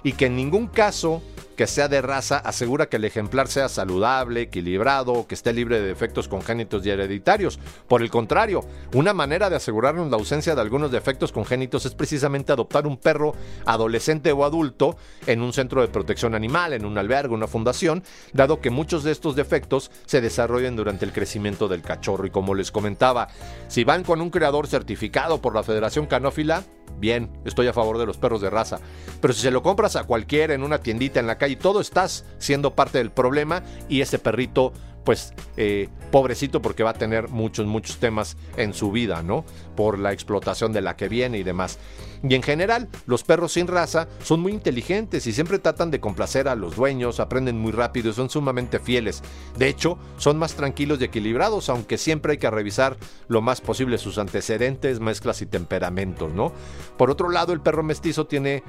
Y 0.02 0.12
que 0.12 0.26
en 0.26 0.36
ningún 0.36 0.66
caso 0.66 1.22
que 1.56 1.66
sea 1.66 1.88
de 1.88 2.02
raza 2.02 2.38
asegura 2.38 2.86
que 2.86 2.96
el 2.96 3.04
ejemplar 3.04 3.48
sea 3.48 3.68
saludable, 3.68 4.42
equilibrado, 4.42 5.26
que 5.26 5.34
esté 5.34 5.52
libre 5.52 5.80
de 5.80 5.88
defectos 5.88 6.28
congénitos 6.28 6.84
y 6.84 6.90
hereditarios. 6.90 7.58
Por 7.88 8.02
el 8.02 8.10
contrario, 8.10 8.64
una 8.94 9.14
manera 9.14 9.50
de 9.50 9.56
asegurarnos 9.56 10.10
la 10.10 10.16
ausencia 10.16 10.54
de 10.54 10.60
algunos 10.60 10.90
defectos 10.90 11.32
congénitos 11.32 11.86
es 11.86 11.94
precisamente 11.94 12.52
adoptar 12.52 12.86
un 12.86 12.96
perro 12.96 13.34
adolescente 13.66 14.32
o 14.32 14.44
adulto 14.44 14.96
en 15.26 15.42
un 15.42 15.52
centro 15.52 15.80
de 15.80 15.88
protección 15.88 16.34
animal, 16.34 16.72
en 16.72 16.84
un 16.84 16.98
albergue, 16.98 17.34
una 17.34 17.46
fundación, 17.46 18.02
dado 18.32 18.60
que 18.60 18.70
muchos 18.70 19.04
de 19.04 19.12
estos 19.12 19.36
defectos 19.36 19.90
se 20.06 20.20
desarrollan 20.20 20.76
durante 20.76 21.04
el 21.04 21.12
crecimiento 21.12 21.68
del 21.68 21.82
cachorro. 21.82 22.26
Y 22.26 22.30
como 22.30 22.54
les 22.54 22.70
comentaba, 22.70 23.28
si 23.68 23.84
van 23.84 24.02
con 24.02 24.20
un 24.20 24.30
creador 24.30 24.66
certificado 24.66 25.40
por 25.40 25.54
la 25.54 25.62
Federación 25.62 26.06
Canófila, 26.06 26.64
bien, 26.98 27.30
estoy 27.44 27.66
a 27.66 27.72
favor 27.72 27.98
de 27.98 28.06
los 28.06 28.18
perros 28.18 28.40
de 28.40 28.50
raza. 28.50 28.80
Pero 29.20 29.34
si 29.34 29.42
se 29.42 29.50
lo 29.50 29.62
compras 29.62 29.96
a 29.96 30.04
cualquiera 30.04 30.54
en 30.54 30.62
una 30.62 30.78
tiendita 30.78 31.20
en 31.20 31.26
la 31.26 31.38
calle, 31.44 31.56
todo 31.56 31.80
estás 31.80 32.24
siendo 32.38 32.74
parte 32.74 32.98
del 32.98 33.10
problema 33.10 33.62
y 33.88 34.00
ese 34.00 34.18
perrito 34.18 34.72
pues 35.04 35.34
eh, 35.56 35.88
pobrecito 36.10 36.62
porque 36.62 36.82
va 36.82 36.90
a 36.90 36.94
tener 36.94 37.28
muchos, 37.28 37.66
muchos 37.66 37.98
temas 37.98 38.36
en 38.56 38.72
su 38.72 38.90
vida, 38.90 39.22
¿no? 39.22 39.44
Por 39.76 39.98
la 39.98 40.12
explotación 40.12 40.72
de 40.72 40.80
la 40.80 40.96
que 40.96 41.08
viene 41.08 41.38
y 41.38 41.42
demás. 41.42 41.78
Y 42.26 42.34
en 42.34 42.42
general, 42.42 42.88
los 43.04 43.22
perros 43.22 43.52
sin 43.52 43.66
raza 43.66 44.08
son 44.22 44.40
muy 44.40 44.52
inteligentes 44.52 45.26
y 45.26 45.32
siempre 45.34 45.58
tratan 45.58 45.90
de 45.90 46.00
complacer 46.00 46.48
a 46.48 46.54
los 46.54 46.76
dueños, 46.76 47.20
aprenden 47.20 47.58
muy 47.58 47.70
rápido 47.70 48.10
y 48.10 48.14
son 48.14 48.30
sumamente 48.30 48.78
fieles. 48.78 49.22
De 49.58 49.68
hecho, 49.68 49.98
son 50.16 50.38
más 50.38 50.54
tranquilos 50.54 51.00
y 51.00 51.04
equilibrados, 51.04 51.68
aunque 51.68 51.98
siempre 51.98 52.32
hay 52.32 52.38
que 52.38 52.50
revisar 52.50 52.96
lo 53.28 53.42
más 53.42 53.60
posible 53.60 53.98
sus 53.98 54.16
antecedentes, 54.16 55.00
mezclas 55.00 55.42
y 55.42 55.46
temperamentos, 55.46 56.32
¿no? 56.32 56.52
Por 56.96 57.10
otro 57.10 57.28
lado, 57.28 57.52
el 57.52 57.60
perro 57.60 57.82
mestizo 57.82 58.26
tiene 58.26 58.62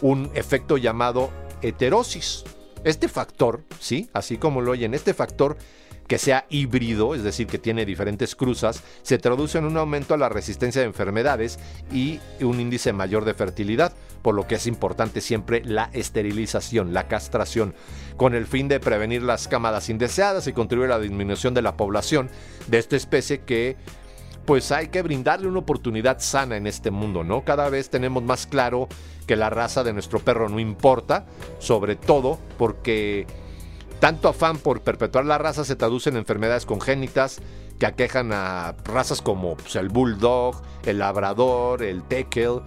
un 0.00 0.30
efecto 0.34 0.76
llamado 0.76 1.30
heterosis. 1.68 2.44
Este 2.84 3.08
factor, 3.08 3.62
¿sí? 3.80 4.08
Así 4.12 4.36
como 4.36 4.60
lo 4.60 4.72
oyen, 4.72 4.94
este 4.94 5.14
factor 5.14 5.56
que 6.06 6.18
sea 6.18 6.46
híbrido, 6.48 7.14
es 7.14 7.22
decir, 7.22 7.46
que 7.46 7.58
tiene 7.58 7.84
diferentes 7.84 8.36
cruzas, 8.36 8.82
se 9.02 9.18
traduce 9.18 9.58
en 9.58 9.64
un 9.64 9.76
aumento 9.76 10.14
a 10.14 10.18
la 10.18 10.28
resistencia 10.28 10.80
de 10.80 10.86
enfermedades 10.86 11.58
y 11.92 12.20
un 12.40 12.60
índice 12.60 12.92
mayor 12.92 13.24
de 13.24 13.34
fertilidad, 13.34 13.92
por 14.22 14.34
lo 14.34 14.46
que 14.46 14.56
es 14.56 14.66
importante 14.66 15.20
siempre 15.20 15.62
la 15.64 15.90
esterilización, 15.92 16.94
la 16.94 17.08
castración, 17.08 17.74
con 18.16 18.34
el 18.34 18.46
fin 18.46 18.68
de 18.68 18.80
prevenir 18.80 19.22
las 19.22 19.48
cámaras 19.48 19.88
indeseadas 19.88 20.46
y 20.46 20.52
contribuir 20.52 20.90
a 20.92 20.98
la 20.98 21.02
disminución 21.02 21.54
de 21.54 21.62
la 21.62 21.76
población 21.76 22.30
de 22.68 22.78
esta 22.78 22.96
especie 22.96 23.40
que 23.40 23.76
pues 24.46 24.70
hay 24.70 24.88
que 24.88 25.02
brindarle 25.02 25.48
una 25.48 25.58
oportunidad 25.58 26.20
sana 26.20 26.56
en 26.56 26.66
este 26.66 26.90
mundo, 26.90 27.24
¿no? 27.24 27.44
Cada 27.44 27.68
vez 27.68 27.90
tenemos 27.90 28.22
más 28.22 28.46
claro 28.46 28.88
que 29.26 29.36
la 29.36 29.50
raza 29.50 29.82
de 29.82 29.92
nuestro 29.92 30.20
perro 30.20 30.48
no 30.48 30.60
importa, 30.60 31.26
sobre 31.58 31.96
todo 31.96 32.38
porque 32.56 33.26
tanto 33.98 34.28
afán 34.28 34.58
por 34.58 34.82
perpetuar 34.82 35.24
la 35.24 35.38
raza 35.38 35.64
se 35.64 35.74
traduce 35.74 36.10
en 36.10 36.16
enfermedades 36.16 36.64
congénitas 36.64 37.40
que 37.78 37.86
aquejan 37.86 38.32
a 38.32 38.74
razas 38.84 39.20
como 39.20 39.56
pues, 39.56 39.74
el 39.76 39.88
bulldog, 39.88 40.62
el 40.84 40.98
labrador, 40.98 41.82
el 41.82 42.02
tekel, 42.04 42.60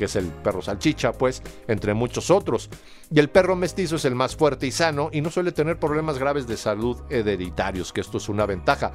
que 0.00 0.06
es 0.06 0.16
el 0.16 0.28
perro 0.28 0.62
salchicha, 0.62 1.12
pues, 1.12 1.42
entre 1.68 1.92
muchos 1.92 2.30
otros. 2.30 2.70
Y 3.12 3.18
el 3.18 3.28
perro 3.28 3.54
mestizo 3.54 3.96
es 3.96 4.06
el 4.06 4.14
más 4.14 4.34
fuerte 4.34 4.66
y 4.66 4.70
sano 4.70 5.10
y 5.12 5.20
no 5.20 5.30
suele 5.30 5.52
tener 5.52 5.78
problemas 5.78 6.18
graves 6.18 6.46
de 6.46 6.56
salud 6.56 6.96
hereditarios, 7.10 7.92
que 7.92 8.00
esto 8.00 8.16
es 8.16 8.30
una 8.30 8.46
ventaja. 8.46 8.92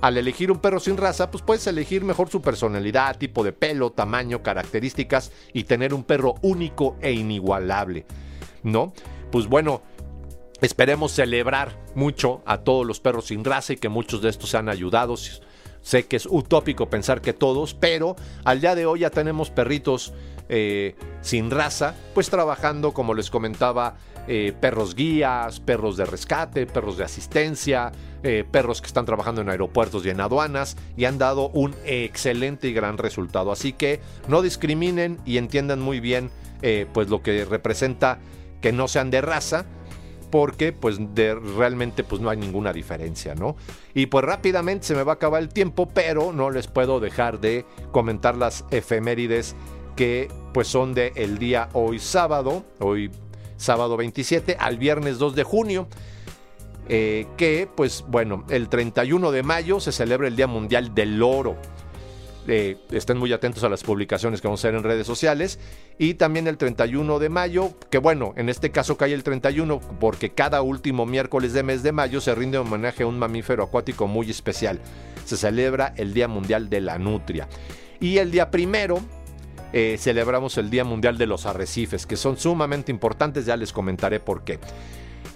Al 0.00 0.18
elegir 0.18 0.50
un 0.50 0.58
perro 0.58 0.80
sin 0.80 0.96
raza, 0.96 1.30
pues 1.30 1.44
puedes 1.44 1.64
elegir 1.68 2.02
mejor 2.02 2.28
su 2.28 2.42
personalidad, 2.42 3.18
tipo 3.18 3.44
de 3.44 3.52
pelo, 3.52 3.92
tamaño, 3.92 4.42
características 4.42 5.30
y 5.52 5.62
tener 5.62 5.94
un 5.94 6.02
perro 6.02 6.34
único 6.42 6.96
e 7.00 7.12
inigualable, 7.12 8.04
¿no? 8.64 8.92
Pues 9.30 9.46
bueno, 9.46 9.82
esperemos 10.60 11.12
celebrar 11.12 11.80
mucho 11.94 12.42
a 12.46 12.58
todos 12.64 12.84
los 12.84 12.98
perros 12.98 13.26
sin 13.26 13.44
raza 13.44 13.74
y 13.74 13.76
que 13.76 13.88
muchos 13.88 14.22
de 14.22 14.30
estos 14.30 14.50
sean 14.50 14.68
ayudados. 14.68 15.40
Sé 15.82 16.06
que 16.06 16.16
es 16.16 16.26
utópico 16.26 16.88
pensar 16.90 17.20
que 17.20 17.32
todos, 17.32 17.74
pero 17.74 18.16
al 18.44 18.60
día 18.60 18.74
de 18.74 18.86
hoy 18.86 19.00
ya 19.00 19.10
tenemos 19.10 19.50
perritos 19.50 20.12
eh, 20.50 20.96
sin 21.20 21.50
raza, 21.50 21.94
pues 22.14 22.30
trabajando, 22.30 22.92
como 22.92 23.12
les 23.12 23.30
comentaba, 23.30 23.96
eh, 24.26 24.54
perros 24.58 24.94
guías, 24.94 25.60
perros 25.60 25.96
de 25.98 26.06
rescate, 26.06 26.66
perros 26.66 26.96
de 26.96 27.04
asistencia, 27.04 27.92
eh, 28.22 28.44
perros 28.50 28.80
que 28.80 28.86
están 28.86 29.04
trabajando 29.04 29.42
en 29.42 29.50
aeropuertos 29.50 30.06
y 30.06 30.10
en 30.10 30.20
aduanas 30.20 30.76
y 30.96 31.04
han 31.04 31.18
dado 31.18 31.50
un 31.50 31.74
excelente 31.84 32.68
y 32.68 32.72
gran 32.72 32.96
resultado. 32.96 33.52
Así 33.52 33.74
que 33.74 34.00
no 34.26 34.40
discriminen 34.40 35.18
y 35.26 35.36
entiendan 35.36 35.80
muy 35.80 36.00
bien 36.00 36.30
pues 36.92 37.08
lo 37.08 37.22
que 37.22 37.44
representa 37.44 38.18
que 38.60 38.72
no 38.72 38.88
sean 38.88 39.10
de 39.10 39.20
raza 39.20 39.64
porque 40.30 40.72
pues 40.72 40.98
de, 41.14 41.34
realmente 41.34 42.04
pues 42.04 42.20
no 42.20 42.30
hay 42.30 42.36
ninguna 42.36 42.72
diferencia, 42.72 43.34
¿no? 43.34 43.56
Y 43.94 44.06
pues 44.06 44.24
rápidamente 44.24 44.86
se 44.86 44.94
me 44.94 45.02
va 45.02 45.12
a 45.12 45.14
acabar 45.16 45.42
el 45.42 45.48
tiempo, 45.48 45.88
pero 45.88 46.32
no 46.32 46.50
les 46.50 46.66
puedo 46.66 47.00
dejar 47.00 47.40
de 47.40 47.64
comentar 47.92 48.36
las 48.36 48.64
efemérides 48.70 49.54
que 49.96 50.28
pues 50.54 50.68
son 50.68 50.94
de 50.94 51.12
el 51.16 51.38
día 51.38 51.68
hoy 51.72 51.98
sábado, 51.98 52.64
hoy 52.78 53.10
sábado 53.56 53.96
27 53.96 54.56
al 54.58 54.78
viernes 54.78 55.18
2 55.18 55.34
de 55.34 55.42
junio. 55.42 55.88
Eh, 56.90 57.26
que 57.36 57.68
pues 57.74 58.02
bueno, 58.08 58.44
el 58.48 58.70
31 58.70 59.30
de 59.30 59.42
mayo 59.42 59.78
se 59.78 59.92
celebra 59.92 60.26
el 60.26 60.36
Día 60.36 60.46
Mundial 60.46 60.94
del 60.94 61.22
Oro. 61.22 61.56
Eh, 62.50 62.78
estén 62.92 63.18
muy 63.18 63.30
atentos 63.34 63.62
a 63.62 63.68
las 63.68 63.82
publicaciones 63.82 64.40
que 64.40 64.48
vamos 64.48 64.64
a 64.64 64.68
hacer 64.68 64.74
en 64.74 64.82
redes 64.82 65.06
sociales. 65.06 65.58
Y 65.98 66.14
también 66.14 66.46
el 66.46 66.56
31 66.56 67.18
de 67.18 67.28
mayo, 67.28 67.74
que 67.90 67.98
bueno, 67.98 68.32
en 68.36 68.48
este 68.48 68.70
caso 68.70 68.96
cae 68.96 69.12
el 69.12 69.22
31 69.22 69.80
porque 70.00 70.30
cada 70.30 70.62
último 70.62 71.04
miércoles 71.04 71.52
de 71.52 71.62
mes 71.62 71.82
de 71.82 71.92
mayo 71.92 72.22
se 72.22 72.34
rinde 72.34 72.56
homenaje 72.56 73.02
a 73.02 73.06
un 73.06 73.18
mamífero 73.18 73.62
acuático 73.62 74.06
muy 74.06 74.30
especial. 74.30 74.80
Se 75.26 75.36
celebra 75.36 75.92
el 75.96 76.14
Día 76.14 76.26
Mundial 76.26 76.70
de 76.70 76.80
la 76.80 76.98
Nutria. 76.98 77.48
Y 78.00 78.16
el 78.16 78.30
día 78.30 78.50
primero 78.50 79.00
eh, 79.74 79.96
celebramos 79.98 80.56
el 80.56 80.70
Día 80.70 80.84
Mundial 80.84 81.18
de 81.18 81.26
los 81.26 81.44
Arrecifes, 81.44 82.06
que 82.06 82.16
son 82.16 82.38
sumamente 82.38 82.90
importantes, 82.90 83.44
ya 83.44 83.58
les 83.58 83.74
comentaré 83.74 84.20
por 84.20 84.42
qué. 84.44 84.58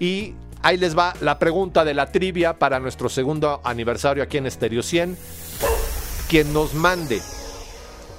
Y 0.00 0.34
ahí 0.62 0.78
les 0.78 0.96
va 0.96 1.12
la 1.20 1.38
pregunta 1.38 1.84
de 1.84 1.92
la 1.92 2.10
trivia 2.10 2.58
para 2.58 2.80
nuestro 2.80 3.10
segundo 3.10 3.60
aniversario 3.64 4.22
aquí 4.22 4.38
en 4.38 4.50
Stereo 4.50 4.82
100. 4.82 5.18
Quien 6.32 6.54
nos 6.54 6.72
mande 6.72 7.20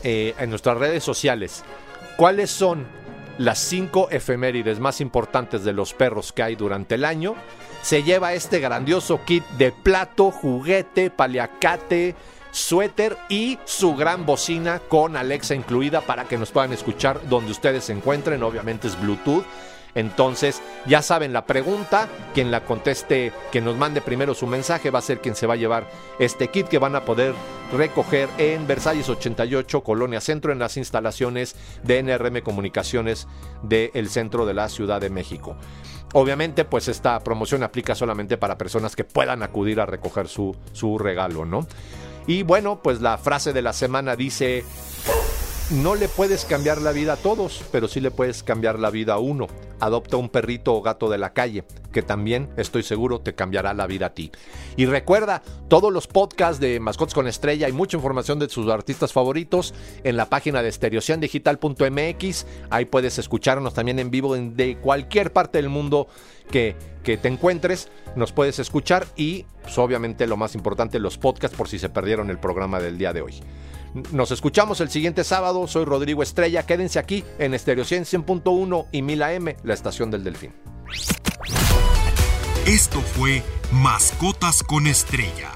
eh, 0.04 0.36
en 0.38 0.52
nuestras 0.52 0.78
redes 0.78 1.04
sociales 1.04 1.64
cuáles 2.16 2.52
son 2.52 2.86
las 3.40 3.58
cinco 3.58 4.08
efemérides 4.12 4.80
más 4.80 5.02
importantes 5.02 5.64
de 5.64 5.74
los 5.74 5.96
perros 5.96 6.32
que 6.32 6.44
hay 6.44 6.56
durante 6.56 6.94
el 6.94 7.06
año, 7.06 7.34
se 7.82 8.04
lleva 8.04 8.34
este 8.34 8.60
grandioso 8.60 9.22
kit 9.26 9.44
de 9.58 9.72
plato, 9.72 10.30
juguete, 10.30 11.10
paliacate, 11.10 12.14
suéter 12.52 13.18
y 13.30 13.58
su 13.66 13.96
gran 13.96 14.28
bocina 14.28 14.78
con 14.78 15.18
Alexa 15.18 15.56
incluida 15.56 16.02
para 16.02 16.26
que 16.26 16.38
nos 16.38 16.52
puedan 16.52 16.72
escuchar 16.72 17.28
donde 17.28 17.52
ustedes 17.52 17.86
se 17.86 17.94
encuentren. 17.94 18.44
Obviamente 18.44 18.90
es 18.90 19.02
Bluetooth. 19.02 19.44
Entonces, 19.96 20.62
ya 20.86 21.02
saben 21.02 21.34
la 21.34 21.46
pregunta, 21.46 22.08
quien 22.34 22.52
la 22.52 22.66
conteste, 22.66 23.32
quien 23.52 23.66
nos 23.66 23.78
mande 23.78 24.02
primero 24.02 24.34
su 24.34 24.48
mensaje 24.48 24.90
va 24.90 25.00
a 25.00 25.04
ser 25.04 25.22
quien 25.22 25.36
se 25.36 25.48
va 25.48 25.54
a 25.54 25.58
llevar 25.58 25.88
este 26.20 26.48
kit 26.48 26.68
que 26.68 26.80
van 26.80 26.96
a 26.96 27.06
poder 27.06 27.34
recoger 27.72 28.30
en 28.38 28.66
Versalles 28.68 29.10
88, 29.10 29.82
Colonia 29.82 30.22
Centro, 30.22 30.52
en 30.52 30.60
las 30.60 30.78
instalaciones 30.78 31.56
de 31.84 32.02
NRM 32.02 32.42
Comunicaciones 32.42 33.28
del 33.62 34.10
centro 34.10 34.46
de 34.46 34.54
la 34.54 34.70
Ciudad 34.70 35.00
de 35.00 35.10
México. 35.10 35.56
Obviamente, 36.14 36.66
pues 36.66 36.88
esta 36.88 37.20
promoción 37.22 37.64
aplica 37.64 37.96
solamente 37.96 38.38
para 38.38 38.58
personas 38.58 38.96
que 38.96 39.04
puedan 39.04 39.42
acudir 39.42 39.80
a 39.80 39.86
recoger 39.86 40.28
su, 40.28 40.56
su 40.72 41.00
regalo, 41.00 41.46
¿no? 41.46 41.68
Y 42.28 42.44
bueno, 42.44 42.80
pues 42.82 43.02
la 43.02 43.18
frase 43.18 43.52
de 43.52 43.62
la 43.62 43.74
semana 43.74 44.16
dice, 44.16 44.64
no 45.72 45.96
le 45.96 46.08
puedes 46.08 46.46
cambiar 46.46 46.82
la 46.82 46.92
vida 46.92 47.14
a 47.14 47.18
todos, 47.18 47.64
pero 47.72 47.88
sí 47.88 48.00
le 48.02 48.12
puedes 48.12 48.44
cambiar 48.44 48.80
la 48.80 48.90
vida 48.90 49.14
a 49.14 49.20
uno. 49.20 49.48
Adopta 49.80 50.18
un 50.18 50.30
perrito 50.30 50.74
o 50.74 50.82
gato 50.82 51.10
de 51.10 51.18
la 51.18 51.34
calle, 51.34 51.64
que 51.92 52.02
también 52.02 52.50
estoy 52.58 52.84
seguro 52.84 53.22
te 53.22 53.34
cambiará 53.34 53.74
la 53.74 53.88
vida 53.88 54.08
a 54.08 54.14
ti. 54.14 54.32
Y 54.76 54.86
recuerda, 54.86 55.42
todos 55.70 55.92
los 55.92 56.08
podcasts 56.08 56.60
de 56.60 56.80
Mascots 56.80 57.14
con 57.14 57.28
Estrella 57.28 57.70
y 57.70 57.72
mucha 57.72 57.98
información 57.98 58.40
de 58.40 58.50
sus 58.50 58.70
artistas 58.70 59.14
favoritos 59.14 59.74
en 60.04 60.18
la 60.18 60.30
página 60.30 60.62
de 60.62 60.70
estereociandigital.mx. 60.70 62.46
Ahí 62.70 62.86
puedes 62.86 63.18
escucharnos 63.18 63.74
también 63.74 64.00
en 64.00 64.12
vivo 64.12 64.36
de 64.36 64.78
cualquier 64.82 65.32
parte 65.32 65.58
del 65.60 65.70
mundo 65.70 66.08
que, 66.52 66.76
que 67.04 67.18
te 67.18 67.30
encuentres. 67.30 67.90
Nos 68.16 68.32
puedes 68.32 68.60
escuchar 68.60 69.08
y, 69.16 69.46
pues, 69.62 69.78
obviamente, 69.78 70.28
lo 70.28 70.38
más 70.38 70.56
importante, 70.56 71.00
los 71.00 71.18
podcasts 71.18 71.58
por 71.58 71.70
si 71.70 71.80
se 71.80 71.90
perdieron 71.90 72.30
el 72.30 72.38
programa 72.38 72.80
del 72.80 72.98
día 72.98 73.14
de 73.14 73.22
hoy. 73.22 73.42
Nos 74.12 74.32
escuchamos 74.32 74.82
el 74.82 74.90
siguiente 74.90 75.24
sábado. 75.24 75.68
Soy 75.68 75.86
Rodrigo 75.86 76.24
Estrella. 76.24 76.66
Quédense 76.66 77.00
aquí 77.00 77.24
en 77.38 77.54
Estereo 77.54 77.86
100.1 77.86 78.88
y 78.92 79.02
1000 79.02 79.24
AM, 79.24 79.56
la 79.64 79.74
estación 79.74 80.10
del 80.10 80.24
Delfín. 80.24 80.54
Esto 82.66 83.02
fue 83.02 83.44
Mascotas 83.72 84.64
con 84.64 84.88
Estrella. 84.88 85.52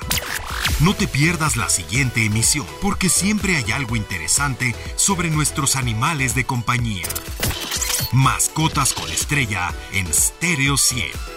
No 0.81 0.93
te 0.93 1.07
pierdas 1.07 1.55
la 1.55 1.69
siguiente 1.69 2.25
emisión, 2.25 2.67
porque 2.81 3.09
siempre 3.09 3.55
hay 3.55 3.71
algo 3.71 3.95
interesante 3.95 4.75
sobre 4.95 5.29
nuestros 5.29 5.75
animales 5.75 6.35
de 6.35 6.45
compañía. 6.45 7.07
Mascotas 8.11 8.93
con 8.93 9.09
Estrella 9.09 9.73
en 9.93 10.13
Stereo 10.13 10.77
100. 10.77 11.36